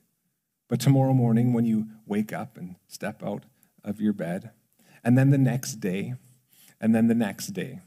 but 0.68 0.80
tomorrow 0.80 1.14
morning 1.14 1.52
when 1.52 1.64
you 1.64 1.86
wake 2.06 2.32
up 2.32 2.58
and 2.58 2.76
step 2.86 3.22
out 3.22 3.44
of 3.84 4.00
your 4.00 4.12
bed, 4.12 4.50
and 5.02 5.16
then 5.16 5.30
the 5.30 5.38
next 5.38 5.76
day, 5.76 6.14
and 6.80 6.94
then 6.94 7.06
the 7.06 7.14
next 7.14 7.48
day. 7.48 7.80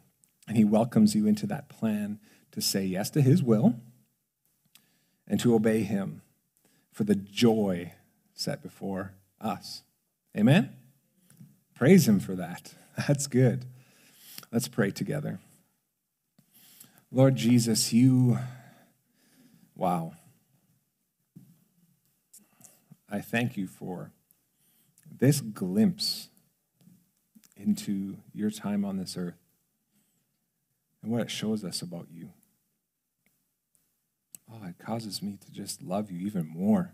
And 0.47 0.57
he 0.57 0.63
welcomes 0.63 1.15
you 1.15 1.27
into 1.27 1.47
that 1.47 1.69
plan 1.69 2.19
to 2.51 2.61
say 2.61 2.83
yes 2.83 3.09
to 3.11 3.21
his 3.21 3.41
will 3.41 3.75
and 5.27 5.39
to 5.39 5.55
obey 5.55 5.83
him 5.83 6.21
for 6.91 7.03
the 7.03 7.15
joy 7.15 7.93
set 8.33 8.61
before 8.61 9.13
us. 9.39 9.83
Amen? 10.37 10.75
Praise 11.73 12.07
him 12.07 12.19
for 12.19 12.35
that. 12.35 12.73
That's 13.07 13.27
good. 13.27 13.65
Let's 14.51 14.67
pray 14.67 14.91
together. 14.91 15.39
Lord 17.11 17.35
Jesus, 17.35 17.91
you, 17.91 18.37
wow. 19.75 20.13
I 23.09 23.19
thank 23.19 23.57
you 23.57 23.67
for 23.67 24.11
this 25.09 25.41
glimpse 25.41 26.29
into 27.57 28.17
your 28.33 28.49
time 28.49 28.85
on 28.85 28.97
this 28.97 29.17
earth 29.17 29.40
and 31.01 31.11
what 31.11 31.21
it 31.21 31.31
shows 31.31 31.63
us 31.63 31.81
about 31.81 32.07
you. 32.11 32.29
Oh, 34.51 34.67
it 34.67 34.75
causes 34.77 35.21
me 35.21 35.37
to 35.45 35.51
just 35.51 35.81
love 35.81 36.11
you 36.11 36.19
even 36.25 36.47
more. 36.47 36.93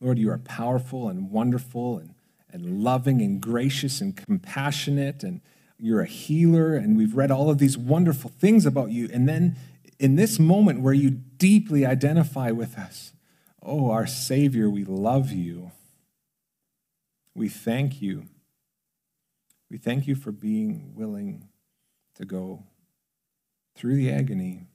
Lord, 0.00 0.18
you 0.18 0.30
are 0.30 0.38
powerful 0.38 1.08
and 1.08 1.30
wonderful 1.30 1.98
and, 1.98 2.14
and 2.50 2.82
loving 2.84 3.20
and 3.22 3.40
gracious 3.40 4.00
and 4.00 4.16
compassionate, 4.16 5.22
and 5.22 5.40
you're 5.78 6.02
a 6.02 6.06
healer, 6.06 6.74
and 6.74 6.96
we've 6.96 7.14
read 7.14 7.30
all 7.30 7.50
of 7.50 7.58
these 7.58 7.76
wonderful 7.76 8.30
things 8.30 8.66
about 8.66 8.90
you. 8.90 9.08
And 9.12 9.28
then 9.28 9.56
in 9.98 10.16
this 10.16 10.38
moment 10.38 10.80
where 10.80 10.94
you 10.94 11.10
deeply 11.10 11.84
identify 11.86 12.50
with 12.50 12.78
us, 12.78 13.12
oh, 13.62 13.90
our 13.90 14.06
Savior, 14.06 14.70
we 14.70 14.84
love 14.84 15.32
you. 15.32 15.72
We 17.34 17.48
thank 17.48 18.00
you. 18.00 18.24
We 19.70 19.78
thank 19.78 20.06
you 20.06 20.14
for 20.14 20.32
being 20.32 20.92
willing 20.94 21.48
to 22.14 22.24
go 22.24 22.64
through 23.74 23.96
the 23.96 24.10
agony 24.10 24.66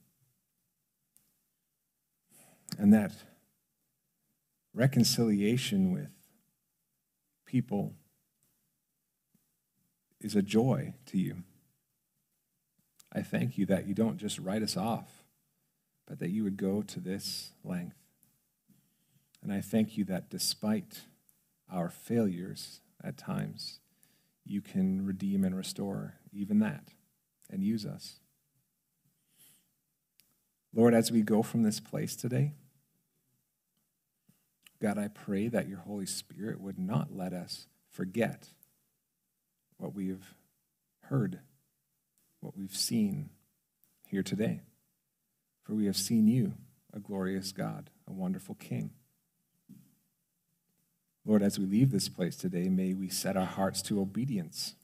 and 2.78 2.92
that 2.92 3.12
reconciliation 4.74 5.92
with 5.92 6.10
people 7.46 7.94
is 10.20 10.36
a 10.36 10.42
joy 10.42 10.94
to 11.06 11.18
you. 11.18 11.42
I 13.12 13.22
thank 13.22 13.58
you 13.58 13.66
that 13.66 13.86
you 13.86 13.94
don't 13.94 14.16
just 14.16 14.38
write 14.38 14.62
us 14.62 14.76
off, 14.76 15.24
but 16.06 16.18
that 16.20 16.30
you 16.30 16.44
would 16.44 16.56
go 16.56 16.82
to 16.82 17.00
this 17.00 17.52
length. 17.64 17.96
And 19.42 19.52
I 19.52 19.60
thank 19.60 19.98
you 19.98 20.04
that 20.04 20.30
despite 20.30 21.02
our 21.70 21.90
failures 21.90 22.80
at 23.02 23.18
times, 23.18 23.80
you 24.44 24.60
can 24.60 25.04
redeem 25.04 25.44
and 25.44 25.56
restore 25.56 26.14
even 26.32 26.58
that 26.60 26.88
and 27.50 27.62
use 27.62 27.86
us. 27.86 28.20
Lord, 30.74 30.94
as 30.94 31.12
we 31.12 31.22
go 31.22 31.42
from 31.42 31.62
this 31.62 31.80
place 31.80 32.16
today, 32.16 32.54
God, 34.80 34.98
I 34.98 35.08
pray 35.08 35.48
that 35.48 35.68
your 35.68 35.78
Holy 35.78 36.06
Spirit 36.06 36.60
would 36.60 36.78
not 36.78 37.14
let 37.14 37.32
us 37.32 37.66
forget 37.90 38.48
what 39.76 39.94
we've 39.94 40.34
heard, 41.02 41.40
what 42.40 42.56
we've 42.56 42.74
seen 42.74 43.30
here 44.06 44.22
today. 44.22 44.62
for 45.62 45.74
we 45.74 45.86
have 45.86 45.96
seen 45.96 46.26
you, 46.26 46.54
a 46.92 46.98
glorious 46.98 47.52
God, 47.52 47.90
a 48.08 48.12
wonderful 48.12 48.56
King. 48.56 48.90
Lord, 51.24 51.42
as 51.42 51.58
we 51.58 51.66
leave 51.66 51.90
this 51.90 52.08
place 52.08 52.36
today, 52.36 52.68
may 52.68 52.94
we 52.94 53.08
set 53.08 53.36
our 53.36 53.46
hearts 53.46 53.80
to 53.82 54.00
obedience, 54.00 54.74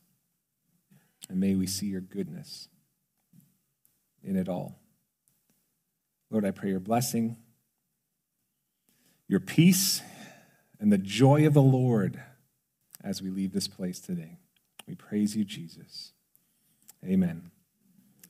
and 1.28 1.40
may 1.40 1.54
we 1.54 1.66
see 1.66 1.86
your 1.86 2.00
goodness 2.00 2.68
in 4.22 4.36
it 4.36 4.48
all. 4.48 4.78
Lord, 6.30 6.44
I 6.44 6.50
pray 6.50 6.70
your 6.70 6.80
blessing, 6.80 7.36
your 9.26 9.40
peace, 9.40 10.02
and 10.78 10.92
the 10.92 10.98
joy 10.98 11.46
of 11.46 11.54
the 11.54 11.62
Lord 11.62 12.22
as 13.02 13.22
we 13.22 13.30
leave 13.30 13.52
this 13.52 13.68
place 13.68 14.00
today. 14.00 14.38
We 14.86 14.94
praise 14.94 15.36
you, 15.36 15.44
Jesus. 15.44 16.12
Amen. 17.04 17.50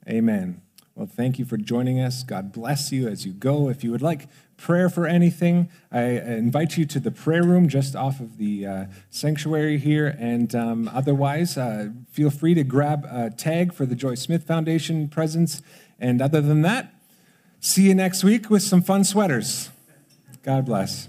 Amen. 0.09 0.63
Well, 0.99 1.07
thank 1.07 1.39
you 1.39 1.45
for 1.45 1.57
joining 1.57 2.01
us. 2.01 2.25
God 2.25 2.51
bless 2.51 2.91
you 2.91 3.07
as 3.07 3.25
you 3.25 3.33
go. 3.33 3.69
If 3.69 3.85
you 3.85 3.93
would 3.93 4.03
like 4.03 4.27
prayer 4.57 4.91
for 4.91 5.07
anything, 5.07 5.71
I 5.93 6.03
invite 6.03 6.77
you 6.77 6.87
to 6.87 6.99
the 6.99 7.13
prayer 7.13 7.45
room 7.45 7.69
just 7.69 7.95
off 7.95 8.19
of 8.19 8.37
the 8.37 8.67
uh, 8.67 8.85
sanctuary 9.09 9.79
here. 9.79 10.09
And 10.19 10.53
um, 10.57 10.91
otherwise, 10.93 11.57
uh, 11.57 11.91
feel 12.11 12.31
free 12.31 12.55
to 12.55 12.65
grab 12.65 13.07
a 13.09 13.31
tag 13.31 13.73
for 13.73 13.87
the 13.87 13.95
Joy 13.95 14.17
Smith 14.17 14.43
Foundation 14.43 15.07
presents. 15.07 15.63
And 16.01 16.21
other 16.21 16.41
than 16.41 16.63
that, 16.63 16.93
see 17.61 17.83
you 17.83 17.95
next 17.95 18.25
week 18.25 18.51
with 18.51 18.65
some 18.65 18.83
fun 18.83 19.05
sweaters. 19.05 19.71
God 20.43 20.67
bless. 20.67 21.09